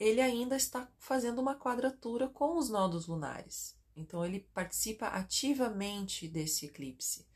ele 0.00 0.20
ainda 0.20 0.56
está 0.56 0.90
fazendo 0.98 1.40
uma 1.40 1.54
quadratura 1.54 2.28
com 2.28 2.58
os 2.58 2.68
nodos 2.68 3.06
lunares. 3.06 3.78
Então, 3.94 4.24
ele 4.24 4.40
participa 4.52 5.06
ativamente 5.08 6.26
desse 6.26 6.66
eclipse. 6.66 7.28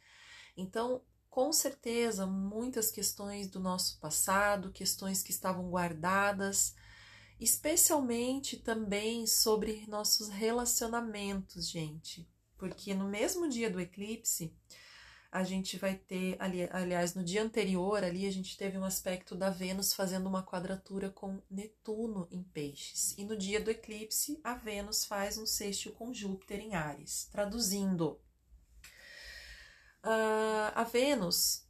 Então, 0.56 1.02
com 1.30 1.52
certeza, 1.52 2.26
muitas 2.26 2.90
questões 2.90 3.48
do 3.48 3.60
nosso 3.60 4.00
passado, 4.00 4.72
questões 4.72 5.22
que 5.22 5.30
estavam 5.30 5.68
guardadas, 5.68 6.74
especialmente 7.38 8.56
também 8.58 9.26
sobre 9.26 9.84
nossos 9.86 10.28
relacionamentos, 10.28 11.68
gente. 11.68 12.28
Porque 12.56 12.94
no 12.94 13.08
mesmo 13.08 13.48
dia 13.48 13.68
do 13.68 13.80
eclipse, 13.80 14.56
a 15.34 15.42
gente 15.42 15.76
vai 15.76 15.96
ter, 15.96 16.36
ali, 16.40 16.68
aliás, 16.70 17.12
no 17.14 17.24
dia 17.24 17.42
anterior 17.42 18.04
ali, 18.04 18.24
a 18.24 18.30
gente 18.30 18.56
teve 18.56 18.78
um 18.78 18.84
aspecto 18.84 19.34
da 19.34 19.50
Vênus 19.50 19.92
fazendo 19.92 20.28
uma 20.28 20.44
quadratura 20.44 21.10
com 21.10 21.42
Netuno 21.50 22.28
em 22.30 22.40
Peixes. 22.40 23.18
E 23.18 23.24
no 23.24 23.36
dia 23.36 23.60
do 23.60 23.68
eclipse, 23.68 24.40
a 24.44 24.54
Vênus 24.54 25.04
faz 25.04 25.36
um 25.36 25.44
sextil 25.44 25.90
com 25.92 26.14
Júpiter 26.14 26.60
em 26.60 26.76
Ares. 26.76 27.28
Traduzindo, 27.32 28.20
uh, 30.04 30.70
a 30.72 30.84
Vênus, 30.84 31.68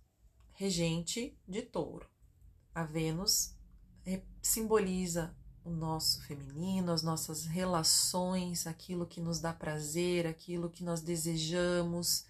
regente 0.52 1.34
de 1.48 1.62
touro. 1.62 2.06
A 2.74 2.84
Vênus 2.84 3.56
simboliza 4.42 5.34
o 5.64 5.70
nosso 5.70 6.22
feminino, 6.22 6.92
as 6.92 7.02
nossas 7.02 7.46
relações, 7.46 8.66
aquilo 8.66 9.06
que 9.06 9.20
nos 9.20 9.40
dá 9.40 9.52
prazer, 9.52 10.26
aquilo 10.26 10.68
que 10.68 10.84
nós 10.84 11.00
desejamos 11.00 12.26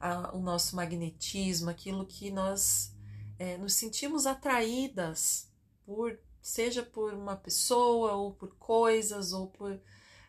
a, 0.00 0.34
o 0.34 0.40
nosso 0.40 0.74
magnetismo, 0.74 1.68
aquilo 1.68 2.06
que 2.06 2.30
nós 2.30 2.92
é, 3.38 3.58
nos 3.58 3.74
sentimos 3.74 4.26
atraídas 4.26 5.50
por, 5.84 6.18
seja 6.40 6.82
por 6.82 7.12
uma 7.12 7.36
pessoa, 7.36 8.14
ou 8.14 8.32
por 8.32 8.56
coisas, 8.56 9.32
ou 9.32 9.48
por, 9.48 9.80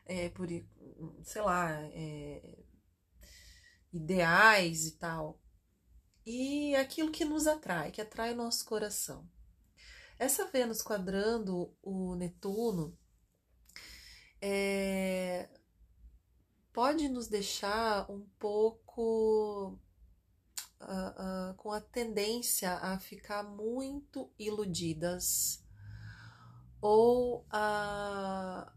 é, 0.05 0.29
por 0.29 0.47
sei 1.23 1.41
lá, 1.41 1.71
é, 1.93 2.59
ideais 3.93 4.87
e 4.87 4.91
tal. 4.97 5.39
E 6.25 6.75
aquilo 6.75 7.11
que 7.11 7.25
nos 7.25 7.47
atrai, 7.47 7.91
que 7.91 8.01
atrai 8.01 8.33
o 8.33 8.37
nosso 8.37 8.65
coração. 8.65 9.29
Essa 10.17 10.45
Vênus 10.45 10.81
quadrando 10.81 11.75
o 11.81 12.15
Netuno 12.15 12.97
é, 14.41 15.49
pode 16.71 17.07
nos 17.07 17.27
deixar 17.27 18.09
um 18.11 18.25
pouco 18.39 19.79
uh, 20.81 21.51
uh, 21.51 21.55
com 21.55 21.71
a 21.71 21.79
tendência 21.79 22.73
a 22.73 22.99
ficar 22.99 23.43
muito 23.43 24.31
iludidas 24.37 25.63
ou 26.81 27.45
a, 27.49 28.73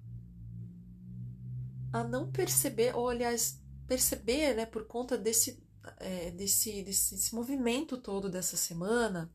a 1.92 2.05
não 2.05 2.31
perceber, 2.31 2.94
ou 2.94 3.09
aliás, 3.09 3.61
perceber, 3.88 4.55
né, 4.55 4.64
por 4.64 4.87
conta 4.87 5.18
desse, 5.18 5.61
é, 5.99 6.31
desse, 6.31 6.85
desse, 6.85 7.16
desse 7.16 7.35
movimento 7.35 7.96
todo 7.99 8.31
dessa 8.31 8.57
semana, 8.57 9.35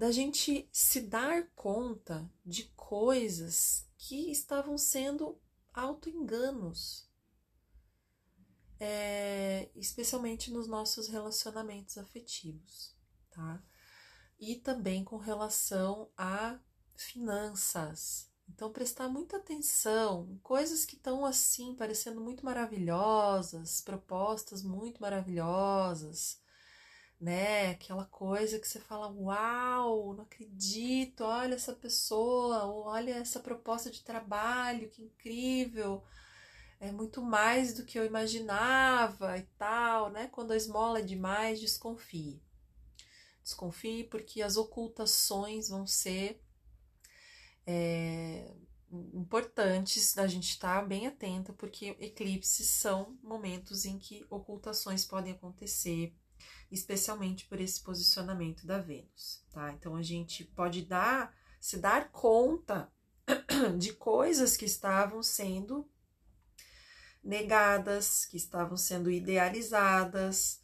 da 0.00 0.10
gente 0.10 0.66
se 0.72 1.02
dar 1.02 1.50
conta 1.54 2.26
de 2.42 2.64
coisas 2.74 3.86
que 3.98 4.32
estavam 4.32 4.78
sendo 4.78 5.38
autoenganos 5.74 7.06
é, 8.80 9.70
especialmente 9.74 10.50
nos 10.50 10.66
nossos 10.66 11.06
relacionamentos 11.06 11.98
afetivos, 11.98 12.96
tá? 13.30 13.62
E 14.38 14.56
também 14.56 15.04
com 15.04 15.18
relação 15.18 16.10
a 16.16 16.58
finanças. 16.94 18.32
Então, 18.48 18.72
prestar 18.72 19.06
muita 19.06 19.36
atenção, 19.36 20.40
coisas 20.42 20.86
que 20.86 20.96
estão 20.96 21.26
assim, 21.26 21.74
parecendo 21.76 22.22
muito 22.22 22.42
maravilhosas, 22.42 23.82
propostas 23.82 24.62
muito 24.62 24.98
maravilhosas, 25.02 26.39
né? 27.20 27.70
Aquela 27.70 28.06
coisa 28.06 28.58
que 28.58 28.66
você 28.66 28.80
fala: 28.80 29.08
Uau, 29.08 30.14
não 30.14 30.24
acredito, 30.24 31.22
olha 31.24 31.54
essa 31.54 31.74
pessoa, 31.74 32.66
olha 32.66 33.16
essa 33.16 33.40
proposta 33.40 33.90
de 33.90 34.02
trabalho, 34.02 34.88
que 34.90 35.02
incrível 35.02 36.02
é 36.80 36.90
muito 36.90 37.22
mais 37.22 37.74
do 37.74 37.84
que 37.84 37.98
eu 37.98 38.06
imaginava 38.06 39.36
e 39.36 39.42
tal, 39.58 40.10
né? 40.10 40.28
Quando 40.28 40.52
a 40.52 40.56
esmola 40.56 41.00
é 41.00 41.02
demais, 41.02 41.60
desconfie. 41.60 42.42
Desconfie 43.42 44.04
porque 44.04 44.40
as 44.40 44.56
ocultações 44.56 45.68
vão 45.68 45.86
ser 45.86 46.42
é, 47.66 48.50
importantes 49.12 50.14
da 50.14 50.26
gente 50.26 50.48
estar 50.48 50.86
bem 50.86 51.06
atenta, 51.06 51.52
porque 51.52 51.96
eclipses 52.00 52.70
são 52.70 53.18
momentos 53.22 53.84
em 53.84 53.98
que 53.98 54.26
ocultações 54.30 55.04
podem 55.04 55.34
acontecer, 55.34 56.14
especialmente 56.70 57.46
por 57.46 57.60
esse 57.60 57.80
posicionamento 57.80 58.66
da 58.66 58.78
Vênus, 58.78 59.44
tá? 59.50 59.72
Então 59.72 59.96
a 59.96 60.02
gente 60.02 60.44
pode 60.44 60.82
dar, 60.82 61.34
se 61.60 61.78
dar 61.78 62.10
conta 62.10 62.90
de 63.78 63.92
coisas 63.92 64.56
que 64.56 64.64
estavam 64.64 65.22
sendo 65.22 65.88
negadas, 67.22 68.24
que 68.24 68.36
estavam 68.36 68.76
sendo 68.76 69.10
idealizadas, 69.10 70.60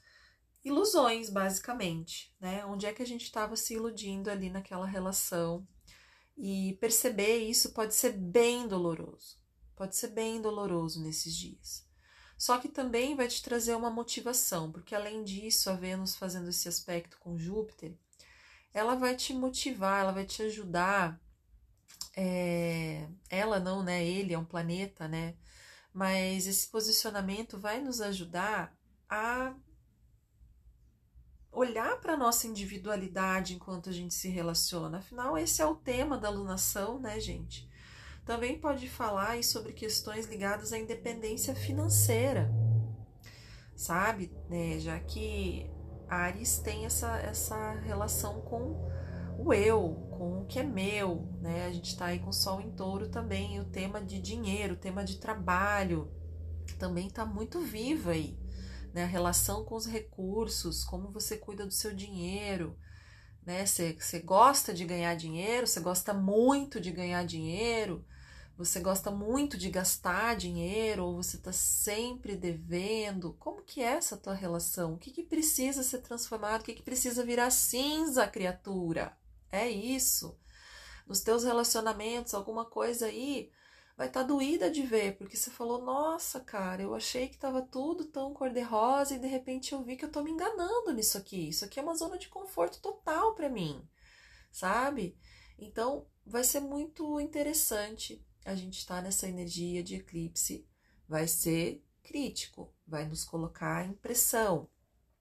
ilusões, 0.65 1.31
basicamente, 1.31 2.35
né? 2.41 2.65
Onde 2.67 2.87
é 2.87 2.93
que 2.93 3.03
a 3.03 3.07
gente 3.07 3.25
estava 3.25 3.57
se 3.57 3.75
iludindo 3.75 4.31
ali 4.31 4.51
naquela 4.51 4.87
relação? 4.87 5.67
E 6.37 6.77
perceber 6.81 7.39
isso 7.39 7.73
pode 7.73 7.95
ser 7.95 8.13
bem 8.13 8.69
doloroso, 8.69 9.39
pode 9.75 9.97
ser 9.97 10.09
bem 10.09 10.41
doloroso 10.41 11.01
nesses 11.03 11.35
dias. 11.35 11.86
Só 12.37 12.59
que 12.59 12.69
também 12.69 13.17
vai 13.17 13.29
te 13.29 13.43
trazer 13.43 13.75
uma 13.75 13.91
motivação, 13.91 14.71
porque 14.71 14.95
além 14.95 15.25
disso, 15.25 15.71
a 15.71 15.75
Vênus 15.75 16.15
fazendo 16.15 16.51
esse 16.51 16.69
aspecto 16.69 17.19
com 17.19 17.39
Júpiter, 17.39 17.95
ela 18.75 18.95
vai 18.95 19.17
te 19.17 19.33
motivar, 19.33 20.03
ela 20.03 20.13
vai 20.13 20.25
te 20.25 20.43
ajudar. 20.43 21.19
É, 22.15 23.07
ela 23.31 23.59
não, 23.59 23.83
né? 23.83 24.05
Ele 24.05 24.35
é 24.35 24.39
um 24.39 24.45
planeta, 24.45 25.09
né? 25.09 25.35
mas 25.97 26.47
esse 26.47 26.69
posicionamento 26.69 27.59
vai 27.59 27.81
nos 27.81 28.03
ajudar 28.03 28.71
a 29.09 29.55
olhar 31.51 31.99
para 32.03 32.13
a 32.13 32.17
nossa 32.19 32.47
individualidade 32.47 33.55
enquanto 33.55 33.89
a 33.89 33.93
gente 33.93 34.13
se 34.13 34.29
relaciona. 34.29 34.99
Afinal, 34.99 35.39
esse 35.39 35.63
é 35.63 35.65
o 35.65 35.75
tema 35.75 36.19
da 36.19 36.29
alunação, 36.29 37.01
né, 37.01 37.19
gente? 37.19 37.67
Também 38.27 38.59
pode 38.59 38.89
falar 38.89 39.41
sobre 39.45 39.73
questões 39.73 40.27
ligadas 40.27 40.73
à 40.73 40.79
independência 40.79 41.55
financeira, 41.55 42.53
sabe? 43.77 44.37
Né? 44.51 44.81
Já 44.81 44.99
que 44.99 45.71
Ares 46.09 46.59
tem 46.59 46.85
essa, 46.85 47.19
essa 47.19 47.75
relação 47.85 48.41
com 48.41 48.91
o 49.39 49.55
eu, 49.55 49.95
com 50.11 50.43
o 50.43 50.47
que 50.47 50.59
é 50.59 50.65
meu, 50.65 51.29
né? 51.41 51.67
A 51.67 51.73
gente 51.73 51.91
está 51.91 52.07
aí 52.07 52.19
com 52.19 52.31
o 52.31 52.33
Sol 52.33 52.61
em 52.61 52.73
Touro 52.73 53.09
também, 53.09 53.61
o 53.61 53.67
tema 53.67 54.03
de 54.03 54.21
dinheiro, 54.21 54.75
o 54.75 54.79
tema 54.79 55.05
de 55.05 55.19
trabalho, 55.19 56.11
também 56.81 57.07
está 57.07 57.25
muito 57.25 57.61
vivo 57.61 58.11
aí, 58.11 58.37
né? 58.93 59.05
A 59.05 59.07
relação 59.07 59.65
com 59.65 59.77
os 59.77 59.87
recursos, 59.87 60.85
como 60.85 61.13
você 61.13 61.37
cuida 61.37 61.65
do 61.65 61.73
seu 61.73 61.95
dinheiro, 61.95 62.77
né? 63.45 63.65
Você 63.67 64.19
gosta 64.25 64.75
de 64.75 64.85
ganhar 64.85 65.15
dinheiro, 65.15 65.67
você 65.67 65.81
gosta 65.81 66.13
muito 66.13 66.81
de 66.81 66.91
ganhar 66.91 67.25
dinheiro, 67.25 68.05
você 68.57 68.81
gosta 68.81 69.11
muito 69.11 69.59
de 69.59 69.71
gastar 69.71 70.35
dinheiro, 70.35 71.05
ou 71.05 71.17
você 71.23 71.37
está 71.37 71.53
sempre 71.53 72.35
devendo. 72.35 73.35
Como 73.35 73.63
que 73.63 73.83
é 73.83 73.93
essa 73.93 74.17
tua 74.17 74.33
relação? 74.33 74.95
O 74.95 74.99
que, 74.99 75.11
que 75.11 75.23
precisa 75.23 75.83
ser 75.83 75.99
transformado? 75.99 76.63
O 76.63 76.65
que, 76.65 76.75
que 76.75 76.83
precisa 76.83 77.25
virar 77.25 77.51
cinza, 77.51 78.27
criatura? 78.27 79.17
É 79.53 79.69
isso. 79.69 80.39
Nos 81.07 81.21
teus 81.21 81.45
relacionamentos, 81.45 82.33
alguma 82.33 82.65
coisa 82.65 83.07
aí 83.07 83.53
vai 83.95 84.09
estar 84.09 84.23
tá 84.23 84.27
doída 84.27 84.71
de 84.71 84.83
ver, 84.83 85.17
porque 85.17 85.37
você 85.37 85.51
falou, 85.51 85.83
nossa, 85.83 86.41
cara, 86.41 86.83
eu 86.83 86.95
achei 86.95 87.29
que 87.29 87.35
estava 87.35 87.61
tudo 87.63 88.07
tão 88.07 88.33
cor-de-rosa 88.33 89.15
e 89.15 89.19
de 89.19 89.27
repente 89.27 89.73
eu 89.73 89.83
vi 89.83 89.97
que 89.97 90.05
eu 90.05 90.09
estou 90.09 90.25
me 90.25 90.31
enganando 90.31 90.93
nisso 90.93 91.19
aqui. 91.19 91.49
Isso 91.49 91.65
aqui 91.65 91.79
é 91.79 91.83
uma 91.83 91.95
zona 91.95 92.19
de 92.19 92.29
conforto 92.29 92.81
total 92.81 93.35
para 93.35 93.51
mim, 93.51 93.87
sabe? 94.51 95.17
Então, 95.59 96.07
vai 96.25 96.45
ser 96.45 96.61
muito 96.61 97.21
interessante 97.21 98.26
a 98.47 98.55
gente 98.55 98.79
estar 98.79 98.97
tá 98.97 99.03
nessa 99.03 99.29
energia 99.29 99.83
de 99.83 99.97
eclipse. 99.97 100.67
Vai 101.09 101.27
ser 101.29 101.85
crítico, 102.03 102.73
vai 102.87 103.07
nos 103.07 103.25
colocar 103.25 103.85
em 103.85 103.93
pressão, 103.93 104.69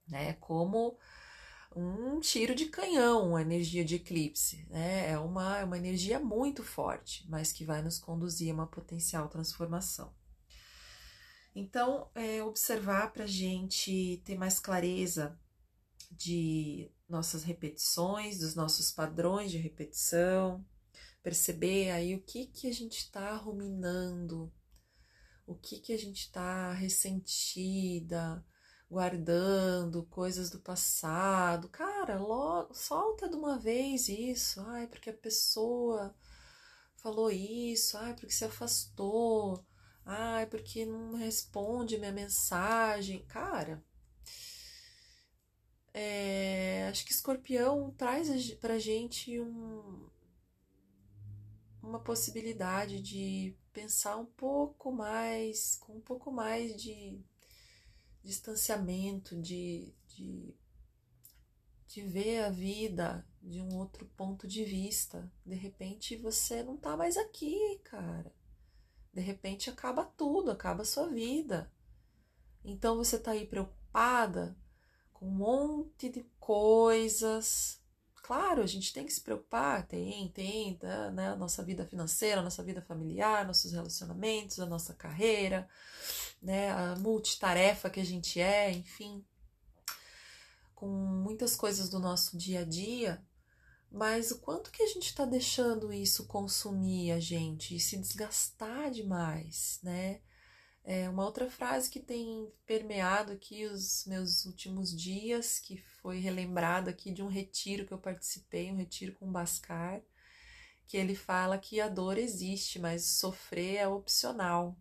né? 0.08 0.34
Como 0.34 0.98
um 1.76 2.20
tiro 2.22 2.56
de 2.56 2.68
canhão, 2.68 3.36
a 3.36 3.42
energia 3.42 3.84
de 3.84 3.96
eclipse. 3.96 4.66
Né? 4.70 5.12
É, 5.12 5.20
uma, 5.20 5.58
é 5.58 5.64
uma 5.66 5.78
energia 5.78 6.20
muito 6.20 6.64
forte, 6.64 7.26
mas 7.30 7.52
que 7.52 7.66
vai 7.66 7.82
nos 7.82 8.00
conduzir 8.00 8.52
a 8.52 8.54
uma 8.54 8.68
potencial 8.68 9.28
transformação. 9.28 10.14
Então, 11.54 12.10
é, 12.16 12.42
observar 12.44 13.12
para 13.12 13.26
a 13.26 13.28
gente 13.28 14.22
ter 14.26 14.38
mais 14.38 14.60
clareza 14.60 15.38
de 16.12 16.92
nossas 17.10 17.44
repetições, 17.44 18.40
dos 18.40 18.56
nossos 18.56 18.92
padrões 18.92 19.52
de 19.52 19.58
repetição, 19.58 20.66
perceber 21.26 21.90
aí 21.90 22.14
o 22.14 22.22
que, 22.22 22.46
que 22.46 22.70
a 22.70 22.72
gente 22.72 23.00
está 23.00 23.36
ruminando, 23.36 24.54
o 25.48 25.56
que, 25.56 25.80
que 25.80 25.92
a 25.92 25.98
gente 25.98 26.20
está 26.20 26.72
ressentida, 26.72 28.46
guardando 28.88 30.06
coisas 30.06 30.52
do 30.52 30.60
passado. 30.60 31.68
Cara, 31.70 32.20
logo, 32.20 32.76
solta 32.76 33.28
de 33.28 33.36
uma 33.36 33.58
vez 33.58 34.08
isso. 34.08 34.62
Ai, 34.68 34.86
porque 34.86 35.10
a 35.10 35.18
pessoa 35.18 36.16
falou 36.98 37.32
isso. 37.32 37.98
Ai, 37.98 38.14
porque 38.14 38.32
se 38.32 38.46
afastou. 38.46 39.66
Ai, 40.06 40.46
porque 40.46 40.86
não 40.86 41.16
responde 41.16 41.98
minha 41.98 42.12
mensagem. 42.12 43.26
Cara, 43.26 43.84
é, 45.92 46.88
acho 46.92 47.04
que 47.04 47.12
escorpião 47.12 47.90
traz 47.98 48.52
pra 48.56 48.78
gente 48.78 49.40
um, 49.40 50.08
uma 51.86 52.00
possibilidade 52.00 53.02
de 53.02 53.56
pensar 53.72 54.18
um 54.18 54.26
pouco 54.26 54.92
mais, 54.92 55.76
com 55.78 55.98
um 55.98 56.02
pouco 56.02 56.32
mais 56.32 56.76
de 56.82 57.24
distanciamento, 58.24 59.40
de, 59.40 59.94
de, 60.08 60.56
de 61.88 62.02
ver 62.02 62.44
a 62.44 62.50
vida 62.50 63.26
de 63.42 63.62
um 63.62 63.78
outro 63.78 64.06
ponto 64.18 64.48
de 64.48 64.64
vista. 64.64 65.32
De 65.46 65.56
repente 65.56 66.18
você 66.18 66.64
não 66.64 66.76
tá 66.76 66.98
mais 66.98 67.16
aqui, 67.16 67.80
cara. 67.84 68.34
De 69.14 69.22
repente 69.22 69.70
acaba 69.70 70.04
tudo, 70.04 70.52
acaba 70.52 70.82
a 70.82 70.86
sua 70.86 71.08
vida. 71.08 71.72
Então 72.64 72.98
você 72.98 73.20
tá 73.20 73.32
aí 73.32 73.46
preocupada 73.46 74.58
com 75.14 75.28
um 75.28 75.32
monte 75.32 76.10
de 76.10 76.24
coisas. 76.40 77.80
Claro, 78.26 78.64
a 78.64 78.66
gente 78.66 78.92
tem 78.92 79.06
que 79.06 79.14
se 79.14 79.22
preocupar, 79.22 79.86
tem, 79.86 80.28
tem, 80.30 80.80
né? 81.14 81.30
A 81.30 81.36
nossa 81.36 81.64
vida 81.64 81.86
financeira, 81.86 82.42
a 82.42 82.44
nossa 82.44 82.64
vida 82.64 82.82
familiar, 82.82 83.46
nossos 83.46 83.72
relacionamentos, 83.72 84.60
a 84.60 84.66
nossa 84.66 84.96
carreira, 84.96 85.70
né, 86.42 86.72
a 86.72 86.96
multitarefa 86.96 87.88
que 87.88 88.00
a 88.00 88.04
gente 88.04 88.42
é, 88.42 88.72
enfim, 88.72 89.24
com 90.74 90.88
muitas 90.88 91.56
coisas 91.56 91.88
do 91.88 92.00
nosso 92.00 92.36
dia 92.36 92.62
a 92.62 92.66
dia, 92.66 93.24
mas 93.92 94.32
o 94.32 94.40
quanto 94.40 94.72
que 94.72 94.82
a 94.82 94.88
gente 94.88 95.06
está 95.06 95.24
deixando 95.24 95.94
isso 95.94 96.26
consumir 96.26 97.12
a 97.12 97.20
gente 97.20 97.76
e 97.76 97.80
se 97.80 97.96
desgastar 97.96 98.90
demais, 98.90 99.80
né? 99.84 100.20
É 100.88 101.10
uma 101.10 101.26
outra 101.26 101.50
frase 101.50 101.90
que 101.90 102.00
tem 102.00 102.48
permeado 102.64 103.32
aqui 103.34 103.66
os 103.66 104.06
meus 104.06 104.46
últimos 104.46 104.96
dias, 104.96 105.60
que 105.60 105.78
foi 105.78 106.20
relembrado 106.20 106.92
aqui 106.92 107.12
de 107.12 107.24
um 107.24 107.28
retiro 107.28 107.88
que 107.88 107.92
eu 107.92 107.98
participei, 107.98 108.72
um 108.72 108.78
retiro 108.78 109.14
com 109.14 109.32
Bascar, 109.32 110.00
que 110.88 110.96
ele 110.96 111.16
fala 111.16 111.58
que 111.58 111.82
a 111.82 111.90
dor 111.90 112.20
existe, 112.20 112.78
mas 112.78 113.04
sofrer 113.04 113.78
é 113.78 113.88
opcional. 113.88 114.78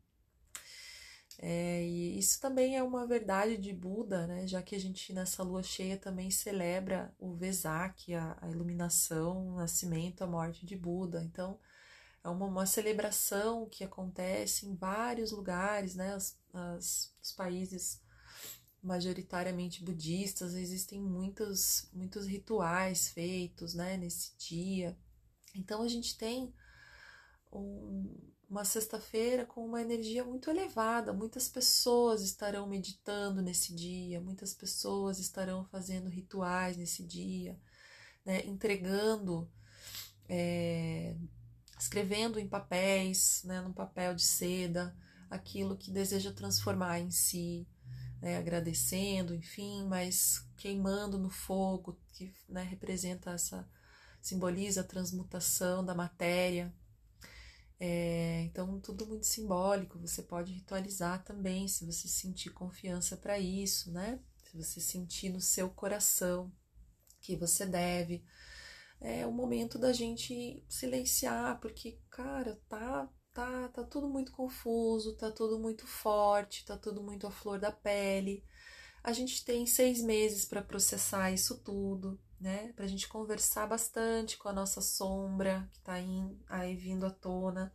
É, 1.38 1.82
e 1.82 2.18
isso 2.18 2.38
também 2.38 2.76
é 2.76 2.82
uma 2.82 3.06
verdade 3.06 3.56
de 3.56 3.72
Buda, 3.72 4.26
né? 4.26 4.46
já 4.46 4.62
que 4.62 4.74
a 4.74 4.78
gente 4.80 5.12
nessa 5.12 5.42
lua 5.42 5.62
cheia 5.62 5.96
também 5.96 6.30
celebra 6.30 7.14
o 7.18 7.34
Vesak, 7.34 8.14
a, 8.14 8.36
a 8.42 8.50
iluminação, 8.50 9.48
o 9.48 9.56
nascimento, 9.56 10.22
a 10.22 10.26
morte 10.26 10.66
de 10.66 10.76
Buda. 10.76 11.22
Então, 11.24 11.58
é 12.24 12.28
uma, 12.28 12.46
uma 12.46 12.66
celebração 12.66 13.68
que 13.68 13.84
acontece 13.84 14.66
em 14.66 14.74
vários 14.74 15.30
lugares, 15.30 15.94
né? 15.94 16.14
As, 16.14 16.38
as, 16.52 17.14
os 17.22 17.32
países 17.32 18.02
majoritariamente 18.82 19.82
budistas, 19.82 20.54
existem 20.54 21.00
muitos, 21.00 21.88
muitos 21.92 22.26
rituais 22.26 23.08
feitos 23.08 23.74
né, 23.74 23.96
nesse 23.96 24.36
dia. 24.36 24.96
Então, 25.54 25.82
a 25.82 25.88
gente 25.88 26.18
tem 26.18 26.52
um, 27.50 28.14
uma 28.48 28.64
sexta-feira 28.64 29.46
com 29.46 29.64
uma 29.64 29.80
energia 29.80 30.22
muito 30.22 30.50
elevada. 30.50 31.12
Muitas 31.14 31.48
pessoas 31.48 32.22
estarão 32.22 32.66
meditando 32.66 33.40
nesse 33.40 33.74
dia, 33.74 34.20
muitas 34.20 34.52
pessoas 34.52 35.18
estarão 35.18 35.64
fazendo 35.64 36.08
rituais 36.10 36.76
nesse 36.76 37.02
dia, 37.02 37.58
né, 38.24 38.44
entregando, 38.46 39.50
é, 40.28 41.16
escrevendo 41.84 42.38
em 42.38 42.48
papéis, 42.48 43.42
né, 43.44 43.60
num 43.60 43.72
papel 43.72 44.14
de 44.14 44.22
seda, 44.22 44.96
aquilo 45.30 45.76
que 45.76 45.90
deseja 45.90 46.32
transformar 46.32 47.00
em 47.00 47.10
si, 47.10 47.66
né, 48.20 48.36
agradecendo, 48.36 49.34
enfim, 49.34 49.86
mas 49.86 50.46
queimando 50.56 51.18
no 51.18 51.30
fogo, 51.30 51.98
que 52.12 52.32
né, 52.48 52.62
representa 52.62 53.32
essa, 53.32 53.68
simboliza 54.20 54.80
a 54.80 54.84
transmutação 54.84 55.84
da 55.84 55.94
matéria 55.94 56.74
é, 57.86 58.42
então, 58.44 58.80
tudo 58.80 59.06
muito 59.06 59.26
simbólico. 59.26 59.98
Você 59.98 60.22
pode 60.22 60.52
ritualizar 60.52 61.22
também, 61.24 61.68
se 61.68 61.84
você 61.84 62.08
sentir 62.08 62.50
confiança 62.50 63.16
para 63.16 63.38
isso, 63.38 63.90
né? 63.92 64.18
Se 64.44 64.56
você 64.56 64.80
sentir 64.80 65.28
no 65.30 65.40
seu 65.40 65.68
coração 65.68 66.52
que 67.20 67.36
você 67.36 67.66
deve. 67.66 68.24
É 69.04 69.26
o 69.26 69.32
momento 69.32 69.78
da 69.78 69.92
gente 69.92 70.64
silenciar, 70.68 71.60
porque, 71.60 71.98
cara, 72.10 72.60
tá, 72.68 73.08
tá, 73.32 73.68
tá 73.68 73.84
tudo 73.84 74.08
muito 74.08 74.32
confuso, 74.32 75.14
tá 75.16 75.30
tudo 75.30 75.58
muito 75.58 75.86
forte, 75.86 76.64
tá 76.64 76.76
tudo 76.76 77.02
muito 77.02 77.26
à 77.26 77.30
flor 77.30 77.58
da 77.60 77.70
pele. 77.70 78.42
A 79.02 79.12
gente 79.12 79.44
tem 79.44 79.66
seis 79.66 80.02
meses 80.02 80.44
para 80.46 80.62
processar 80.62 81.30
isso 81.30 81.58
tudo 81.62 82.18
né? 82.44 82.72
Para 82.76 82.84
a 82.84 82.88
gente 82.88 83.08
conversar 83.08 83.66
bastante 83.66 84.36
com 84.36 84.48
a 84.48 84.52
nossa 84.52 84.82
sombra 84.82 85.66
que 85.72 85.78
está 85.78 85.94
aí 86.48 86.76
vindo 86.76 87.06
à 87.06 87.10
tona, 87.10 87.72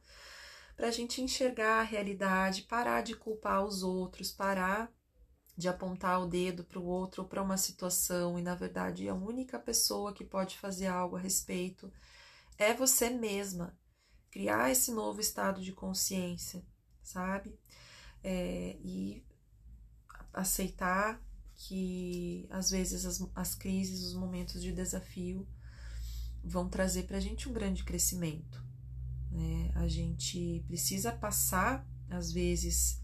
para 0.78 0.88
a 0.88 0.92
gente 0.92 1.22
enxergar 1.22 1.80
a 1.80 1.84
realidade, 1.84 2.62
parar 2.62 3.02
de 3.02 3.15
culpar 3.15 3.65
os 3.65 3.82
outros, 3.82 4.32
parar 4.32 4.92
de 5.60 5.67
apontar 5.67 6.22
o 6.22 6.26
dedo 6.26 6.63
para 6.63 6.80
o 6.80 6.86
outro 6.86 7.24
ou 7.24 7.28
para 7.28 7.43
uma 7.43 7.58
situação 7.58 8.39
e 8.39 8.41
na 8.41 8.56
verdade 8.56 9.10
a 9.10 9.13
única 9.13 9.60
pessoa 9.60 10.13
que 10.13 10.24
pode 10.24 10.58
fazer 10.58 10.88
algo 10.88 11.17
a 11.17 11.19
respeito 11.19 11.91
é 12.58 12.74
você 12.74 13.10
mesma. 13.10 13.78
Criar 14.32 14.72
esse 14.72 14.89
novo 14.89 15.19
estado 15.19 15.62
de 15.62 15.74
consciência, 15.74 16.63
sabe? 17.04 17.60
É, 18.24 18.78
e 18.80 19.22
aceitar 20.32 21.22
que 21.56 22.48
às 22.50 22.69
vezes 22.69 23.06
as, 23.06 23.22
as 23.36 23.54
crises, 23.54 24.06
os 24.06 24.13
momentos 24.13 24.62
de 24.62 24.72
desafio 24.72 25.45
vão 26.41 26.69
trazer 26.69 27.04
para 27.04 27.17
a 27.17 27.19
gente 27.19 27.50
um 27.50 27.54
grande 27.54 27.84
crescimento. 27.84 28.63
Né? 29.30 29.74
A 29.76 29.89
gente 29.89 30.63
precisa 30.67 31.12
passar, 31.12 31.86
às 32.10 32.32
vezes, 32.32 33.02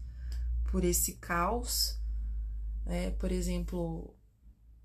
por 0.70 0.84
esse 0.84 1.16
caos, 1.16 2.00
né? 2.86 3.10
por 3.10 3.32
exemplo, 3.32 4.16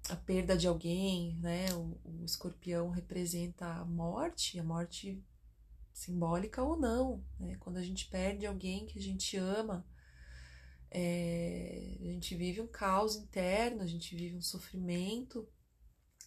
a 0.10 0.16
perda 0.16 0.58
de 0.58 0.68
alguém, 0.68 1.38
né? 1.38 1.74
O, 1.74 1.98
o, 2.04 2.26
escorpião 2.26 2.90
representa 2.90 3.66
a 3.68 3.86
morte, 3.86 4.60
a 4.60 4.64
morte 4.64 5.24
simbólica 5.94 6.64
ou 6.64 6.78
não, 6.78 7.24
né? 7.40 7.56
Quando 7.60 7.78
a 7.78 7.84
gente 7.84 8.08
perde 8.10 8.46
alguém 8.46 8.86
que 8.88 8.98
a 8.98 9.02
gente 9.02 9.38
ama, 9.38 9.86
é, 10.90 11.98
a 12.02 12.06
gente 12.06 12.36
vive 12.36 12.60
um 12.60 12.68
caos 12.68 13.16
interno, 13.16 13.82
a 13.82 13.88
gente 13.88 14.16
vive 14.16 14.36
um 14.36 14.42
sofrimento 14.42 15.48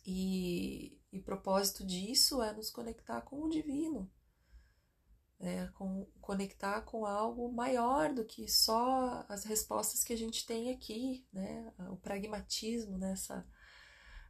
e, 0.06 0.98
E 1.12 1.18
o 1.18 1.22
propósito 1.22 1.84
disso 1.84 2.42
é 2.42 2.52
nos 2.52 2.70
conectar 2.70 3.20
com 3.22 3.42
o 3.42 3.48
divino, 3.48 4.10
é, 5.40 5.66
com, 5.74 6.06
conectar 6.20 6.82
com 6.82 7.04
algo 7.04 7.52
maior 7.52 8.12
do 8.12 8.24
que 8.24 8.48
só 8.48 9.24
as 9.28 9.44
respostas 9.44 10.02
que 10.02 10.12
a 10.12 10.16
gente 10.16 10.46
tem 10.46 10.70
aqui, 10.70 11.26
né? 11.32 11.72
O 11.90 11.96
pragmatismo 11.96 12.96
nessa 12.96 13.46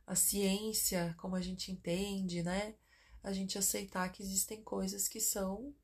a 0.07 0.15
ciência, 0.15 1.15
como 1.19 1.35
a 1.35 1.41
gente 1.41 1.73
entende, 1.73 2.43
né? 2.43 2.75
A 3.23 3.33
gente 3.33 3.57
aceitar 3.57 4.11
que 4.13 4.23
existem 4.23 4.63
coisas 4.63 5.09
que 5.09 5.21
são 5.21 5.75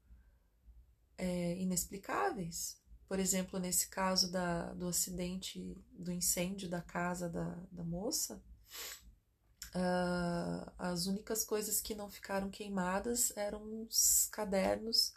é, 1.16 1.56
inexplicáveis. 1.59 2.78
Por 3.09 3.18
exemplo, 3.18 3.59
nesse 3.59 3.88
caso 3.88 4.30
da, 4.30 4.72
do 4.74 4.88
acidente, 4.88 5.76
do 5.92 6.12
incêndio 6.12 6.68
da 6.68 6.80
casa 6.80 7.28
da, 7.28 7.54
da 7.72 7.83
moça, 7.83 8.42
uh, 9.74 10.72
as 10.78 11.06
únicas 11.06 11.44
coisas 11.44 11.80
que 11.80 11.94
não 11.94 12.09
ficaram 12.09 12.50
queimadas 12.50 13.37
eram 13.37 13.83
os 13.83 14.28
cadernos 14.33 15.12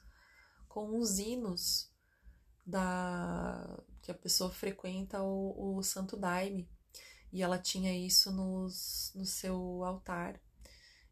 com 0.68 0.98
os 0.98 1.20
hinos 1.20 1.92
da 2.66 3.84
que 4.02 4.12
a 4.12 4.16
pessoa 4.16 4.52
frequenta 4.52 5.22
o, 5.22 5.78
o 5.78 5.84
Santo 5.84 6.18
Daime. 6.18 6.70
E 7.32 7.42
ela 7.42 7.58
tinha 7.58 7.96
isso 7.98 8.32
nos, 8.32 9.12
no 9.16 9.26
seu 9.26 9.84
altar. 9.84 10.40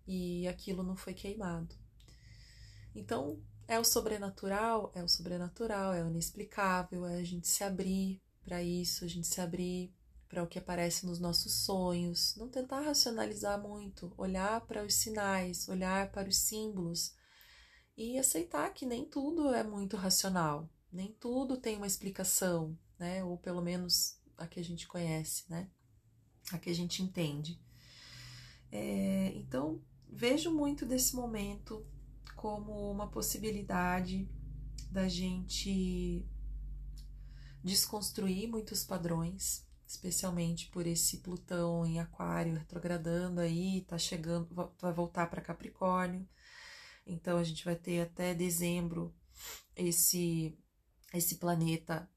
E 0.05 0.47
aquilo 0.47 0.83
não 0.83 0.95
foi 0.95 1.13
queimado. 1.13 1.75
Então, 2.93 3.41
é 3.67 3.79
o 3.79 3.83
sobrenatural, 3.83 4.91
é 4.93 5.01
o 5.01 5.07
sobrenatural, 5.07 5.93
é 5.93 6.03
o 6.03 6.09
inexplicável, 6.09 7.05
é 7.05 7.15
a 7.15 7.23
gente 7.23 7.47
se 7.47 7.63
abrir 7.63 8.21
para 8.43 8.61
isso, 8.61 9.05
a 9.05 9.07
gente 9.07 9.27
se 9.27 9.39
abrir 9.39 9.93
para 10.31 10.41
o 10.41 10.47
que 10.47 10.57
aparece 10.57 11.05
nos 11.05 11.19
nossos 11.19 11.65
sonhos, 11.65 12.33
não 12.37 12.47
tentar 12.47 12.79
racionalizar 12.79 13.61
muito, 13.61 14.13
olhar 14.17 14.61
para 14.61 14.81
os 14.85 14.93
sinais, 14.93 15.67
olhar 15.67 16.09
para 16.09 16.29
os 16.29 16.37
símbolos 16.37 17.13
e 17.97 18.17
aceitar 18.17 18.73
que 18.73 18.85
nem 18.85 19.03
tudo 19.03 19.53
é 19.53 19.61
muito 19.61 19.97
racional, 19.97 20.69
nem 20.89 21.11
tudo 21.19 21.57
tem 21.57 21.75
uma 21.75 21.85
explicação, 21.85 22.79
né? 22.97 23.21
Ou 23.25 23.37
pelo 23.37 23.61
menos 23.61 24.17
a 24.37 24.47
que 24.47 24.57
a 24.57 24.63
gente 24.63 24.87
conhece, 24.87 25.43
né? 25.49 25.69
a 26.49 26.57
que 26.57 26.69
a 26.69 26.73
gente 26.73 27.03
entende. 27.03 27.59
É, 28.71 29.33
então, 29.35 29.81
vejo 30.07 30.49
muito 30.49 30.85
desse 30.85 31.13
momento 31.13 31.85
como 32.37 32.89
uma 32.89 33.09
possibilidade 33.09 34.29
da 34.89 35.09
gente 35.09 36.25
desconstruir 37.61 38.47
muitos 38.47 38.83
padrões, 38.85 39.69
especialmente 39.91 40.69
por 40.69 40.87
esse 40.87 41.17
Plutão 41.17 41.85
em 41.85 41.99
Aquário 41.99 42.55
retrogradando 42.55 43.41
aí, 43.41 43.81
tá 43.81 43.97
chegando, 43.97 44.47
vai 44.79 44.93
voltar 44.93 45.29
para 45.29 45.41
Capricórnio. 45.41 46.27
Então 47.05 47.37
a 47.37 47.43
gente 47.43 47.65
vai 47.65 47.75
ter 47.75 48.01
até 48.01 48.33
dezembro 48.33 49.13
esse 49.75 50.57
esse 51.13 51.35
planeta 51.35 52.09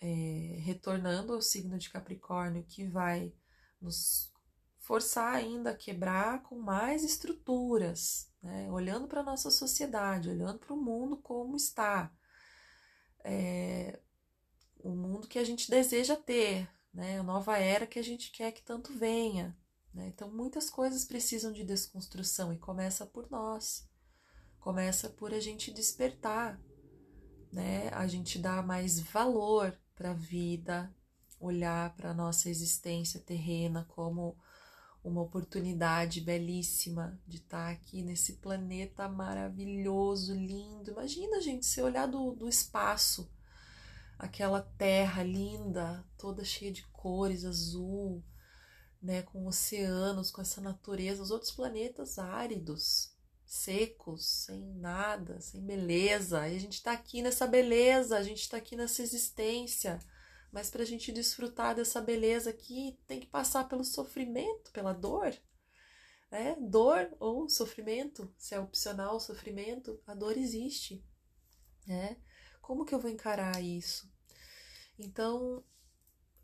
é, 0.00 0.58
retornando 0.62 1.34
ao 1.34 1.42
signo 1.42 1.76
de 1.76 1.90
Capricórnio 1.90 2.64
que 2.64 2.86
vai 2.86 3.34
nos 3.78 4.32
forçar 4.78 5.34
ainda 5.34 5.70
a 5.72 5.76
quebrar 5.76 6.42
com 6.42 6.58
mais 6.58 7.04
estruturas, 7.04 8.32
né? 8.42 8.70
olhando 8.70 9.06
para 9.06 9.20
a 9.20 9.24
nossa 9.24 9.50
sociedade, 9.50 10.30
olhando 10.30 10.58
para 10.58 10.72
o 10.72 10.82
mundo 10.82 11.18
como 11.18 11.54
está, 11.54 12.10
é, 13.22 14.00
o 14.78 14.90
mundo 14.90 15.28
que 15.28 15.38
a 15.38 15.44
gente 15.44 15.70
deseja 15.70 16.16
ter, 16.16 16.66
né? 16.92 17.18
a 17.18 17.22
nova 17.22 17.58
era 17.58 17.86
que 17.86 17.98
a 17.98 18.02
gente 18.02 18.30
quer 18.30 18.52
que 18.52 18.62
tanto 18.62 18.92
venha. 18.92 19.56
Né? 19.92 20.08
Então, 20.08 20.30
muitas 20.30 20.70
coisas 20.70 21.04
precisam 21.04 21.52
de 21.52 21.64
desconstrução 21.64 22.52
e 22.52 22.58
começa 22.58 23.06
por 23.06 23.30
nós, 23.30 23.88
começa 24.58 25.08
por 25.08 25.32
a 25.32 25.40
gente 25.40 25.72
despertar, 25.72 26.60
né? 27.52 27.88
a 27.92 28.06
gente 28.06 28.38
dar 28.38 28.64
mais 28.64 29.00
valor 29.00 29.76
para 29.94 30.10
a 30.10 30.14
vida, 30.14 30.94
olhar 31.38 31.94
para 31.96 32.10
a 32.10 32.14
nossa 32.14 32.48
existência 32.48 33.18
terrena 33.20 33.84
como 33.88 34.36
uma 35.02 35.22
oportunidade 35.22 36.20
belíssima 36.20 37.18
de 37.26 37.38
estar 37.38 37.66
tá 37.66 37.70
aqui 37.70 38.02
nesse 38.02 38.34
planeta 38.34 39.08
maravilhoso, 39.08 40.34
lindo. 40.34 40.90
Imagina, 40.90 41.40
gente, 41.40 41.64
você 41.64 41.82
olhar 41.82 42.06
do, 42.06 42.32
do 42.32 42.48
espaço, 42.48 43.30
aquela 44.20 44.62
terra 44.78 45.22
linda, 45.22 46.04
toda 46.16 46.44
cheia 46.44 46.72
de 46.72 46.86
cores, 46.88 47.44
azul, 47.44 48.22
né, 49.02 49.22
com 49.22 49.46
oceanos, 49.46 50.30
com 50.30 50.40
essa 50.40 50.60
natureza, 50.60 51.22
os 51.22 51.30
outros 51.30 51.50
planetas 51.50 52.18
áridos, 52.18 53.12
secos, 53.44 54.26
sem 54.26 54.62
nada, 54.76 55.40
sem 55.40 55.60
beleza. 55.64 56.48
E 56.48 56.56
a 56.56 56.60
gente 56.60 56.74
está 56.74 56.92
aqui 56.92 57.22
nessa 57.22 57.46
beleza, 57.46 58.16
a 58.16 58.22
gente 58.22 58.42
está 58.42 58.56
aqui 58.56 58.76
nessa 58.76 59.02
existência 59.02 59.98
mas 60.52 60.68
para 60.68 60.82
a 60.82 60.86
gente 60.86 61.12
desfrutar 61.12 61.74
dessa 61.74 62.00
beleza 62.00 62.50
aqui, 62.50 62.98
tem 63.06 63.20
que 63.20 63.26
passar 63.26 63.68
pelo 63.68 63.84
sofrimento, 63.84 64.72
pela 64.72 64.92
dor. 64.92 65.32
Né? 66.30 66.56
Dor 66.60 67.14
ou 67.20 67.48
sofrimento, 67.48 68.32
se 68.36 68.54
é 68.54 68.60
opcional 68.60 69.16
o 69.16 69.20
sofrimento, 69.20 70.00
a 70.06 70.14
dor 70.14 70.36
existe. 70.36 71.04
Né? 71.86 72.16
Como 72.60 72.84
que 72.84 72.94
eu 72.94 72.98
vou 72.98 73.10
encarar 73.10 73.62
isso? 73.62 74.09
Então, 75.00 75.64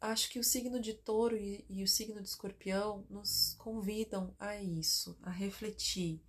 acho 0.01 0.31
que 0.31 0.38
o 0.38 0.45
signo 0.45 0.81
de 0.81 0.95
touro 0.95 1.37
e, 1.37 1.64
e 1.69 1.83
o 1.83 1.88
signo 1.88 2.21
de 2.23 2.29
escorpião 2.29 3.05
nos 3.09 3.55
convidam 3.59 4.35
a 4.38 4.57
isso, 4.57 5.19
a 5.23 5.31
refletir 5.31 6.23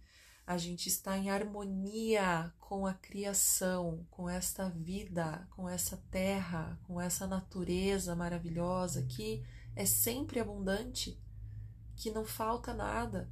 a 0.48 0.58
gente 0.58 0.88
está 0.88 1.18
em 1.18 1.30
harmonia 1.30 2.54
com 2.58 2.88
a 2.88 2.94
criação, 2.94 4.08
com 4.10 4.30
esta 4.30 4.70
vida, 4.70 5.46
com 5.52 5.68
essa 5.68 5.98
terra, 6.10 6.80
com 6.84 7.02
essa 7.02 7.28
natureza 7.28 8.16
maravilhosa 8.16 9.04
que 9.04 9.44
é 9.76 9.86
sempre 9.86 10.40
abundante, 10.40 11.22
que 11.98 12.10
não 12.12 12.24
falta 12.24 12.74
nada. 12.74 13.30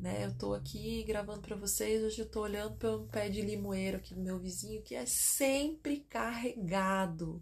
Né? 0.00 0.24
Eu 0.24 0.30
estou 0.30 0.52
aqui 0.52 1.04
gravando 1.04 1.42
para 1.42 1.54
vocês, 1.54 2.02
hoje 2.02 2.20
eu 2.20 2.26
estou 2.26 2.42
olhando 2.42 2.74
para 2.74 2.96
um 2.96 3.06
pé 3.06 3.28
de 3.28 3.40
limoeiro 3.40 3.98
aqui 3.98 4.12
do 4.12 4.20
meu 4.20 4.36
vizinho 4.36 4.82
que 4.82 4.96
é 4.96 5.06
sempre 5.06 6.00
carregado, 6.00 7.40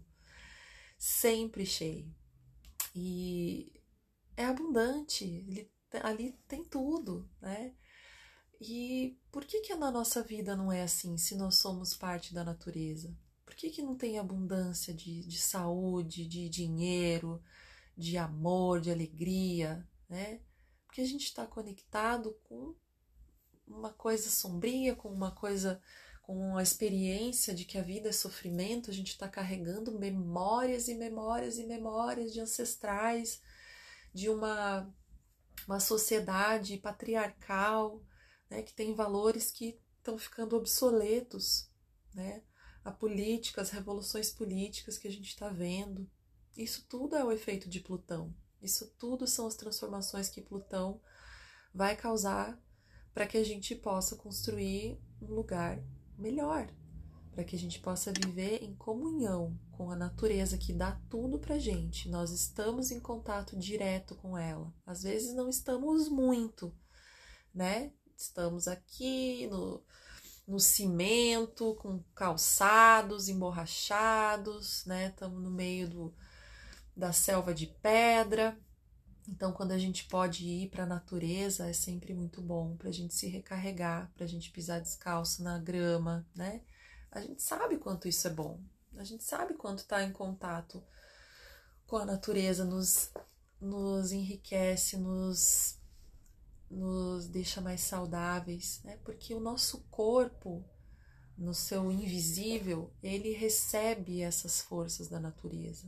sempre 0.97 1.65
cheio. 1.65 2.13
E 2.95 3.73
é 4.37 4.45
abundante, 4.45 5.25
ele, 5.25 5.71
ali 6.01 6.33
tem 6.47 6.63
tudo, 6.63 7.29
né? 7.41 7.73
E 8.59 9.17
por 9.31 9.45
que 9.45 9.61
que 9.61 9.75
na 9.75 9.91
nossa 9.91 10.23
vida 10.23 10.55
não 10.55 10.71
é 10.71 10.83
assim, 10.83 11.17
se 11.17 11.35
nós 11.35 11.55
somos 11.55 11.95
parte 11.95 12.33
da 12.33 12.43
natureza? 12.43 13.15
Por 13.45 13.53
que 13.55 13.69
que 13.69 13.81
não 13.81 13.95
tem 13.95 14.17
abundância 14.17 14.93
de, 14.93 15.23
de 15.25 15.39
saúde, 15.39 16.25
de 16.25 16.49
dinheiro, 16.49 17.43
de 17.97 18.17
amor, 18.17 18.81
de 18.81 18.91
alegria, 18.91 19.87
né? 20.09 20.41
Porque 20.85 21.01
a 21.01 21.05
gente 21.05 21.25
está 21.25 21.45
conectado 21.45 22.37
com 22.43 22.73
uma 23.67 23.91
coisa 23.91 24.29
sombria, 24.29 24.95
com 24.95 25.09
uma 25.09 25.31
coisa, 25.31 25.81
com 26.25 26.57
a 26.57 26.63
experiência 26.63 27.53
de 27.53 27.65
que 27.65 27.77
a 27.77 27.83
vida 27.83 28.09
é 28.09 28.11
sofrimento, 28.11 28.89
a 28.89 28.93
gente 28.93 29.11
está 29.11 29.29
carregando 29.29 29.97
memórias 29.99 30.87
e 30.87 30.95
memórias 30.95 31.59
e 31.59 31.67
memórias 31.67 32.33
de 32.33 32.41
ancestrais, 32.41 33.39
de 34.11 34.27
uma, 34.27 34.91
uma 35.67 35.79
sociedade 35.79 36.77
patriarcal, 36.77 38.01
né, 38.49 38.63
que 38.63 38.73
tem 38.73 38.95
valores 38.95 39.51
que 39.51 39.79
estão 39.99 40.17
ficando 40.17 40.55
obsoletos, 40.55 41.69
né? 42.11 42.41
A 42.83 42.91
política, 42.91 43.61
as 43.61 43.69
revoluções 43.69 44.31
políticas 44.31 44.97
que 44.97 45.07
a 45.07 45.11
gente 45.11 45.29
está 45.29 45.49
vendo, 45.49 46.09
isso 46.57 46.87
tudo 46.89 47.15
é 47.15 47.23
o 47.23 47.31
efeito 47.31 47.69
de 47.69 47.79
Plutão. 47.79 48.33
Isso 48.61 48.87
tudo 48.97 49.27
são 49.27 49.45
as 49.45 49.55
transformações 49.55 50.29
que 50.29 50.41
Plutão 50.41 50.99
vai 51.71 51.95
causar 51.95 52.59
para 53.13 53.27
que 53.27 53.37
a 53.37 53.43
gente 53.43 53.75
possa 53.75 54.15
construir 54.15 54.99
um 55.21 55.27
lugar 55.27 55.83
melhor, 56.17 56.67
para 57.31 57.43
que 57.43 57.55
a 57.55 57.59
gente 57.59 57.79
possa 57.79 58.11
viver 58.11 58.63
em 58.63 58.73
comunhão 58.75 59.59
com 59.71 59.91
a 59.91 59.95
natureza 59.95 60.57
que 60.57 60.73
dá 60.73 60.99
tudo 61.09 61.37
para 61.37 61.59
gente. 61.59 62.09
Nós 62.09 62.31
estamos 62.31 62.91
em 62.91 62.99
contato 62.99 63.57
direto 63.57 64.15
com 64.15 64.37
ela. 64.37 64.73
Às 64.85 65.03
vezes 65.03 65.33
não 65.33 65.49
estamos 65.49 66.07
muito, 66.07 66.73
né? 67.53 67.91
Estamos 68.15 68.67
aqui 68.67 69.47
no, 69.47 69.83
no 70.47 70.59
cimento, 70.59 71.75
com 71.75 72.01
calçados 72.13 73.27
emborrachados, 73.27 74.85
né? 74.85 75.09
Estamos 75.09 75.43
no 75.43 75.51
meio 75.51 75.89
do, 75.89 76.15
da 76.95 77.11
selva 77.11 77.53
de 77.53 77.67
pedra. 77.67 78.57
Então, 79.27 79.51
quando 79.51 79.71
a 79.71 79.77
gente 79.77 80.05
pode 80.05 80.45
ir 80.45 80.69
para 80.69 80.83
a 80.83 80.87
natureza, 80.87 81.67
é 81.67 81.73
sempre 81.73 82.13
muito 82.13 82.41
bom 82.41 82.75
para 82.75 82.89
a 82.89 82.91
gente 82.91 83.13
se 83.13 83.27
recarregar, 83.27 84.11
para 84.15 84.25
a 84.25 84.27
gente 84.27 84.51
pisar 84.51 84.79
descalço 84.79 85.41
na 85.41 85.57
grama, 85.57 86.25
né? 86.35 86.61
A 87.11 87.21
gente 87.21 87.41
sabe 87.41 87.77
quanto 87.77 88.07
isso 88.07 88.27
é 88.27 88.29
bom. 88.29 88.59
A 88.97 89.03
gente 89.03 89.23
sabe 89.23 89.55
quanto 89.55 89.79
estar 89.79 89.97
tá 89.97 90.03
em 90.03 90.11
contato 90.11 90.83
com 91.87 91.97
a 91.97 92.05
natureza 92.05 92.63
nos, 92.63 93.11
nos 93.59 94.11
enriquece, 94.11 94.97
nos 94.97 95.77
nos 96.69 97.27
deixa 97.27 97.61
mais 97.61 97.81
saudáveis, 97.81 98.81
né? 98.83 98.97
Porque 99.03 99.33
o 99.33 99.39
nosso 99.39 99.81
corpo, 99.91 100.63
no 101.37 101.53
seu 101.53 101.91
invisível, 101.91 102.91
ele 103.01 103.33
recebe 103.33 104.21
essas 104.21 104.61
forças 104.61 105.07
da 105.07 105.19
natureza. 105.19 105.87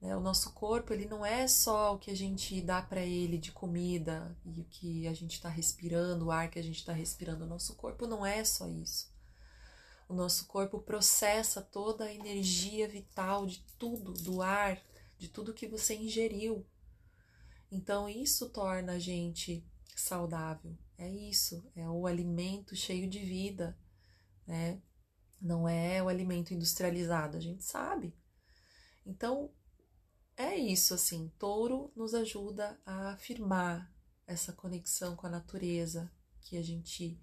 Né? 0.00 0.16
O 0.16 0.20
nosso 0.20 0.52
corpo, 0.52 0.92
ele 0.92 1.06
não 1.06 1.24
é 1.24 1.46
só 1.48 1.94
o 1.94 1.98
que 1.98 2.10
a 2.10 2.16
gente 2.16 2.60
dá 2.60 2.80
para 2.80 3.00
ele 3.00 3.38
de 3.38 3.52
comida 3.52 4.36
e 4.44 4.60
o 4.60 4.64
que 4.64 5.06
a 5.08 5.12
gente 5.12 5.34
está 5.34 5.48
respirando, 5.48 6.26
o 6.26 6.30
ar 6.30 6.50
que 6.50 6.58
a 6.58 6.62
gente 6.62 6.78
está 6.78 6.92
respirando. 6.92 7.44
O 7.44 7.48
nosso 7.48 7.74
corpo 7.74 8.06
não 8.06 8.24
é 8.24 8.44
só 8.44 8.68
isso. 8.68 9.12
O 10.08 10.14
nosso 10.14 10.46
corpo 10.46 10.80
processa 10.80 11.60
toda 11.60 12.04
a 12.04 12.14
energia 12.14 12.88
vital 12.88 13.46
de 13.46 13.62
tudo, 13.78 14.14
do 14.14 14.40
ar, 14.40 14.80
de 15.18 15.28
tudo 15.28 15.52
que 15.52 15.66
você 15.66 15.94
ingeriu. 15.94 16.66
Então, 17.70 18.08
isso 18.08 18.48
torna 18.48 18.92
a 18.92 18.98
gente 18.98 19.62
saudável. 19.94 20.74
É 20.96 21.08
isso, 21.08 21.70
é 21.76 21.86
o 21.88 22.06
alimento 22.06 22.74
cheio 22.74 23.08
de 23.08 23.18
vida, 23.18 23.78
né? 24.46 24.80
Não 25.40 25.68
é 25.68 26.02
o 26.02 26.08
alimento 26.08 26.54
industrializado, 26.54 27.36
a 27.36 27.40
gente 27.40 27.62
sabe. 27.62 28.16
Então, 29.04 29.50
é 30.38 30.56
isso, 30.56 30.94
assim, 30.94 31.32
touro 31.38 31.92
nos 31.96 32.14
ajuda 32.14 32.80
a 32.86 33.10
afirmar 33.10 33.92
essa 34.26 34.52
conexão 34.52 35.16
com 35.16 35.26
a 35.26 35.30
natureza, 35.30 36.10
que 36.40 36.56
a 36.56 36.62
gente 36.62 37.20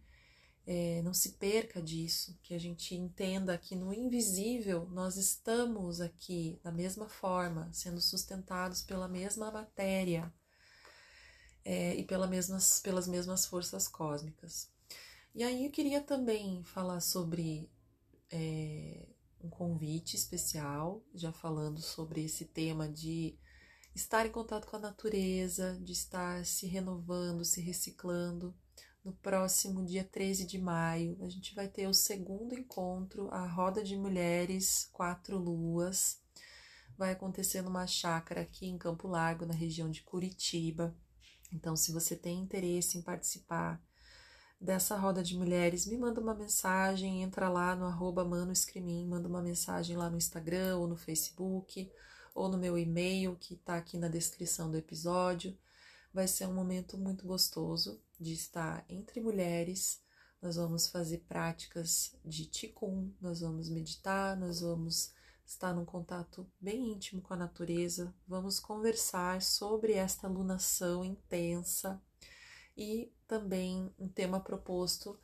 é, 0.68 1.02
não 1.02 1.14
se 1.14 1.34
perca 1.34 1.82
disso, 1.82 2.38
que 2.44 2.54
a 2.54 2.60
gente 2.60 2.94
entenda 2.94 3.58
que 3.58 3.74
no 3.76 3.94
invisível 3.94 4.86
nós 4.90 5.16
estamos 5.16 6.02
aqui 6.02 6.60
da 6.62 6.72
mesma 6.72 7.08
forma, 7.08 7.72
sendo 7.72 8.02
sustentados 8.02 8.82
pela 8.82 9.08
mesma 9.08 9.50
matéria 9.50 10.34
é, 11.64 11.96
e 11.96 12.04
pela 12.04 12.28
mesmas, 12.28 12.80
pelas 12.80 13.08
mesmas 13.08 13.46
forças 13.46 13.88
cósmicas. 13.88 14.70
E 15.34 15.42
aí 15.42 15.66
eu 15.66 15.72
queria 15.72 16.02
também 16.02 16.64
falar 16.64 17.00
sobre 17.00 17.72
é, 18.30 19.15
um 19.46 19.50
convite 19.50 20.16
especial, 20.16 21.04
já 21.14 21.32
falando 21.32 21.80
sobre 21.80 22.26
esse 22.26 22.46
tema 22.46 22.90
de 22.90 23.38
estar 23.94 24.26
em 24.26 24.32
contato 24.32 24.68
com 24.68 24.76
a 24.76 24.80
natureza, 24.80 25.80
de 25.82 25.94
estar 25.94 26.44
se 26.46 26.66
renovando, 26.66 27.46
se 27.46 27.62
reciclando. 27.62 28.54
No 29.04 29.14
próximo 29.14 29.86
dia 29.86 30.04
13 30.04 30.46
de 30.48 30.58
maio, 30.58 31.16
a 31.22 31.30
gente 31.30 31.54
vai 31.54 31.68
ter 31.68 31.88
o 31.88 31.94
segundo 31.94 32.56
encontro, 32.56 33.30
a 33.30 33.46
Roda 33.46 33.84
de 33.84 33.96
Mulheres 33.96 34.90
Quatro 34.92 35.38
Luas. 35.38 36.20
Vai 36.98 37.12
acontecer 37.12 37.62
numa 37.62 37.86
chácara 37.86 38.42
aqui 38.42 38.66
em 38.66 38.80
Campo 38.80 39.08
Largo, 39.08 39.46
na 39.46 39.54
região 39.54 39.92
de 39.92 40.02
Curitiba. 40.02 40.96
Então, 41.54 41.76
se 41.76 41.92
você 41.92 42.16
tem 42.16 42.40
interesse 42.40 42.98
em 42.98 43.02
participar 43.02 43.80
dessa 44.66 44.98
roda 44.98 45.24
de 45.24 45.38
mulheres, 45.38 45.86
me 45.86 45.96
manda 45.96 46.20
uma 46.20 46.34
mensagem, 46.34 47.22
entra 47.22 47.48
lá 47.48 47.76
no 47.76 47.86
arroba 47.86 48.26
manda 48.26 49.28
uma 49.28 49.42
mensagem 49.42 49.96
lá 49.96 50.10
no 50.10 50.18
Instagram 50.18 50.78
ou 50.78 50.88
no 50.88 50.98
Facebook 50.98 51.90
ou 52.34 52.50
no 52.50 52.58
meu 52.58 52.78
e-mail 52.78 53.38
que 53.38 53.54
está 53.54 53.78
aqui 53.78 53.98
na 53.98 54.10
descrição 54.10 54.70
do 54.70 54.78
episódio. 54.78 55.58
Vai 56.12 56.28
ser 56.28 56.48
um 56.48 56.54
momento 56.54 56.98
muito 56.98 57.26
gostoso 57.26 58.02
de 58.20 58.34
estar 58.34 58.84
entre 58.90 59.22
mulheres. 59.22 60.02
Nós 60.42 60.56
vamos 60.56 60.88
fazer 60.88 61.20
práticas 61.20 62.16
de 62.26 62.46
Qigong, 62.46 63.16
nós 63.22 63.42
vamos 63.42 63.70
meditar, 63.70 64.36
nós 64.36 64.62
vamos 64.62 65.14
estar 65.46 65.74
num 65.74 65.86
contato 65.86 66.50
bem 66.60 66.92
íntimo 66.92 67.22
com 67.22 67.34
a 67.34 67.38
natureza, 67.38 68.14
vamos 68.28 68.60
conversar 68.60 69.42
sobre 69.42 69.94
esta 69.94 70.28
lunação 70.28 71.06
intensa 71.06 72.02
e 72.76 73.12
também 73.28 73.94
um 73.98 74.08
tema 74.08 74.40
proposto 74.40 75.20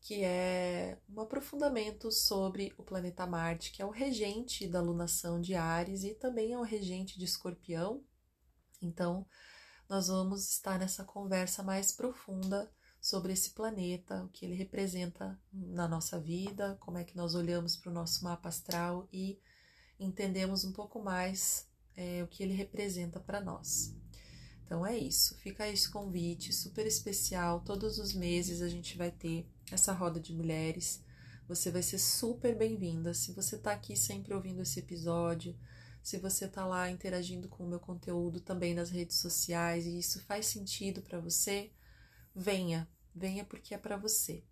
que 0.00 0.22
é 0.22 0.98
um 1.08 1.20
aprofundamento 1.20 2.10
sobre 2.10 2.72
o 2.78 2.82
planeta 2.82 3.26
Marte, 3.26 3.72
que 3.72 3.82
é 3.82 3.86
o 3.86 3.90
regente 3.90 4.68
da 4.68 4.80
lunação 4.80 5.40
de 5.40 5.54
Ares 5.54 6.04
e 6.04 6.14
também 6.14 6.52
é 6.52 6.58
o 6.58 6.62
regente 6.62 7.18
de 7.18 7.24
Escorpião. 7.24 8.04
Então, 8.80 9.26
nós 9.88 10.08
vamos 10.08 10.48
estar 10.50 10.78
nessa 10.78 11.04
conversa 11.04 11.62
mais 11.62 11.90
profunda 11.90 12.70
sobre 13.00 13.32
esse 13.32 13.50
planeta, 13.50 14.24
o 14.24 14.28
que 14.28 14.44
ele 14.44 14.54
representa 14.54 15.40
na 15.52 15.88
nossa 15.88 16.20
vida, 16.20 16.76
como 16.80 16.98
é 16.98 17.04
que 17.04 17.16
nós 17.16 17.34
olhamos 17.34 17.76
para 17.76 17.90
o 17.90 17.94
nosso 17.94 18.24
mapa 18.24 18.48
astral 18.48 19.08
e 19.12 19.40
entendemos 19.98 20.64
um 20.64 20.72
pouco 20.72 21.02
mais 21.02 21.66
é, 21.96 22.22
o 22.22 22.28
que 22.28 22.42
ele 22.42 22.54
representa 22.54 23.18
para 23.18 23.40
nós. 23.40 23.94
Então 24.68 24.84
é 24.84 24.98
isso, 24.98 25.34
fica 25.36 25.66
esse 25.66 25.88
convite 25.90 26.52
super 26.52 26.86
especial. 26.86 27.62
Todos 27.62 27.98
os 27.98 28.12
meses 28.12 28.60
a 28.60 28.68
gente 28.68 28.98
vai 28.98 29.10
ter 29.10 29.46
essa 29.72 29.94
roda 29.94 30.20
de 30.20 30.34
mulheres. 30.34 31.02
Você 31.48 31.70
vai 31.70 31.80
ser 31.80 31.98
super 31.98 32.54
bem-vinda. 32.54 33.14
Se 33.14 33.32
você 33.32 33.56
está 33.56 33.72
aqui 33.72 33.96
sempre 33.96 34.34
ouvindo 34.34 34.60
esse 34.60 34.78
episódio, 34.80 35.58
se 36.02 36.18
você 36.18 36.44
está 36.44 36.66
lá 36.66 36.90
interagindo 36.90 37.48
com 37.48 37.64
o 37.64 37.66
meu 37.66 37.80
conteúdo 37.80 38.42
também 38.42 38.74
nas 38.74 38.90
redes 38.90 39.16
sociais 39.16 39.86
e 39.86 39.98
isso 39.98 40.20
faz 40.24 40.44
sentido 40.44 41.00
para 41.00 41.18
você, 41.18 41.72
venha, 42.36 42.86
venha 43.14 43.46
porque 43.46 43.72
é 43.74 43.78
para 43.78 43.96
você. 43.96 44.44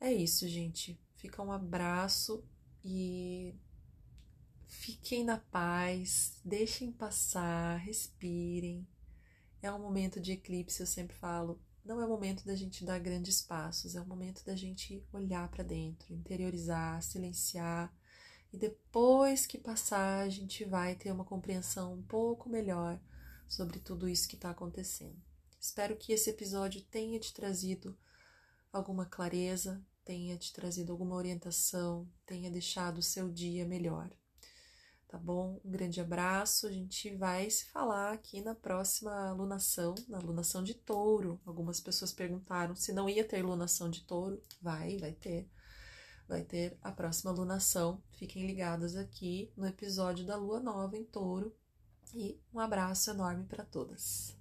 É 0.00 0.12
isso, 0.12 0.48
gente. 0.48 1.00
Fica 1.14 1.40
um 1.40 1.52
abraço 1.52 2.44
e 2.84 3.54
fiquem 4.66 5.22
na 5.22 5.38
paz, 5.38 6.40
deixem 6.44 6.90
passar, 6.90 7.76
respirem. 7.76 8.84
É 9.62 9.72
um 9.72 9.78
momento 9.78 10.20
de 10.20 10.32
eclipse, 10.32 10.80
eu 10.80 10.86
sempre 10.88 11.14
falo, 11.14 11.62
não 11.84 12.00
é 12.00 12.04
o 12.04 12.08
momento 12.08 12.44
da 12.44 12.56
gente 12.56 12.84
dar 12.84 12.98
grandes 12.98 13.40
passos, 13.40 13.94
é 13.94 14.00
o 14.00 14.06
momento 14.06 14.44
da 14.44 14.56
gente 14.56 15.06
olhar 15.12 15.48
para 15.48 15.62
dentro, 15.62 16.12
interiorizar, 16.12 17.00
silenciar. 17.00 17.94
E 18.52 18.58
depois 18.58 19.46
que 19.46 19.56
passar, 19.56 20.24
a 20.24 20.28
gente 20.28 20.64
vai 20.64 20.96
ter 20.96 21.12
uma 21.12 21.24
compreensão 21.24 21.94
um 21.94 22.02
pouco 22.02 22.48
melhor 22.48 23.00
sobre 23.46 23.78
tudo 23.78 24.08
isso 24.08 24.28
que 24.28 24.34
está 24.34 24.50
acontecendo. 24.50 25.22
Espero 25.60 25.96
que 25.96 26.12
esse 26.12 26.28
episódio 26.28 26.82
tenha 26.82 27.20
te 27.20 27.32
trazido 27.32 27.96
alguma 28.72 29.06
clareza, 29.06 29.80
tenha 30.04 30.36
te 30.36 30.52
trazido 30.52 30.90
alguma 30.90 31.14
orientação, 31.14 32.10
tenha 32.26 32.50
deixado 32.50 32.98
o 32.98 33.02
seu 33.02 33.30
dia 33.30 33.64
melhor 33.64 34.10
tá 35.12 35.18
bom? 35.18 35.60
Um 35.62 35.70
grande 35.70 36.00
abraço. 36.00 36.66
A 36.66 36.72
gente 36.72 37.14
vai 37.14 37.48
se 37.50 37.66
falar 37.66 38.14
aqui 38.14 38.40
na 38.40 38.54
próxima 38.54 39.30
lunação, 39.32 39.94
na 40.08 40.18
lunação 40.18 40.64
de 40.64 40.72
touro. 40.72 41.38
Algumas 41.44 41.78
pessoas 41.78 42.14
perguntaram 42.14 42.74
se 42.74 42.94
não 42.94 43.10
ia 43.10 43.22
ter 43.22 43.44
lunação 43.44 43.90
de 43.90 44.00
touro. 44.04 44.40
Vai, 44.60 44.96
vai 44.96 45.12
ter. 45.12 45.46
Vai 46.26 46.42
ter 46.42 46.78
a 46.80 46.90
próxima 46.90 47.30
lunação. 47.30 48.02
Fiquem 48.12 48.46
ligadas 48.46 48.96
aqui 48.96 49.52
no 49.54 49.66
episódio 49.66 50.24
da 50.24 50.34
lua 50.34 50.60
nova 50.60 50.96
em 50.96 51.04
touro. 51.04 51.54
E 52.14 52.40
um 52.52 52.58
abraço 52.58 53.10
enorme 53.10 53.44
para 53.44 53.66
todas. 53.66 54.34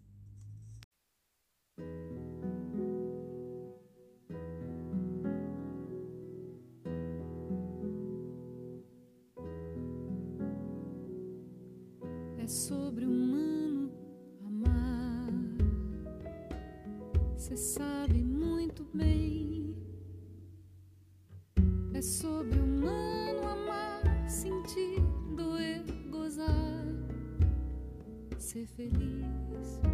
Sobre 12.48 13.06
humano 13.06 13.92
amar. 14.46 15.32
Cê 17.36 17.56
sabe 17.56 18.24
muito 18.24 18.84
bem. 18.94 19.78
É 21.94 22.02
sobre 22.02 22.60
humano 22.60 23.48
amar, 23.48 24.30
sentir, 24.30 25.02
doer, 25.36 25.84
gozar, 26.10 26.86
ser 28.38 28.66
feliz. 28.66 29.91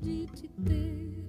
de 0.00 0.26
te 0.26 0.48
ter, 0.64 1.24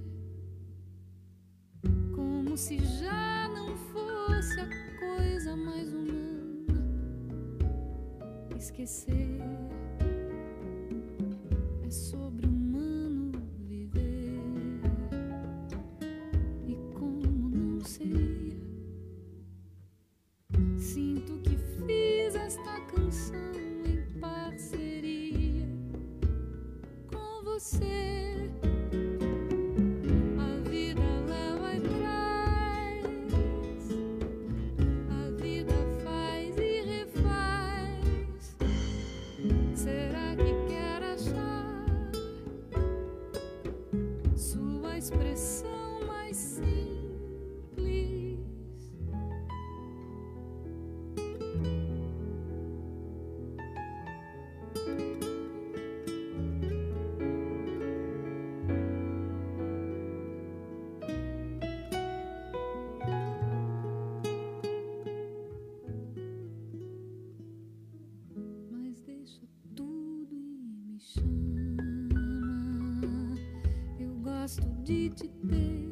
como 2.16 2.56
se 2.58 2.78
já 3.02 3.48
não 3.50 3.76
fosse 3.76 4.60
a 4.60 4.70
coisa 5.00 5.56
mais 5.56 5.92
humana 5.94 6.10
esquecer. 8.58 9.40
É 11.86 11.90
só 11.90 12.19
de 74.90 75.08
te 75.12 75.28
ter, 75.28 75.88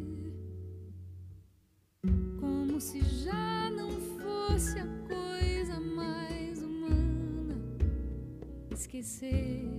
como 2.39 2.81
se 2.81 2.99
já 3.23 3.69
não 3.69 3.91
fosse 3.91 4.79
a 4.79 4.87
coisa 5.07 5.79
mais 5.79 6.63
humana 6.63 7.61
esquecer. 8.71 9.76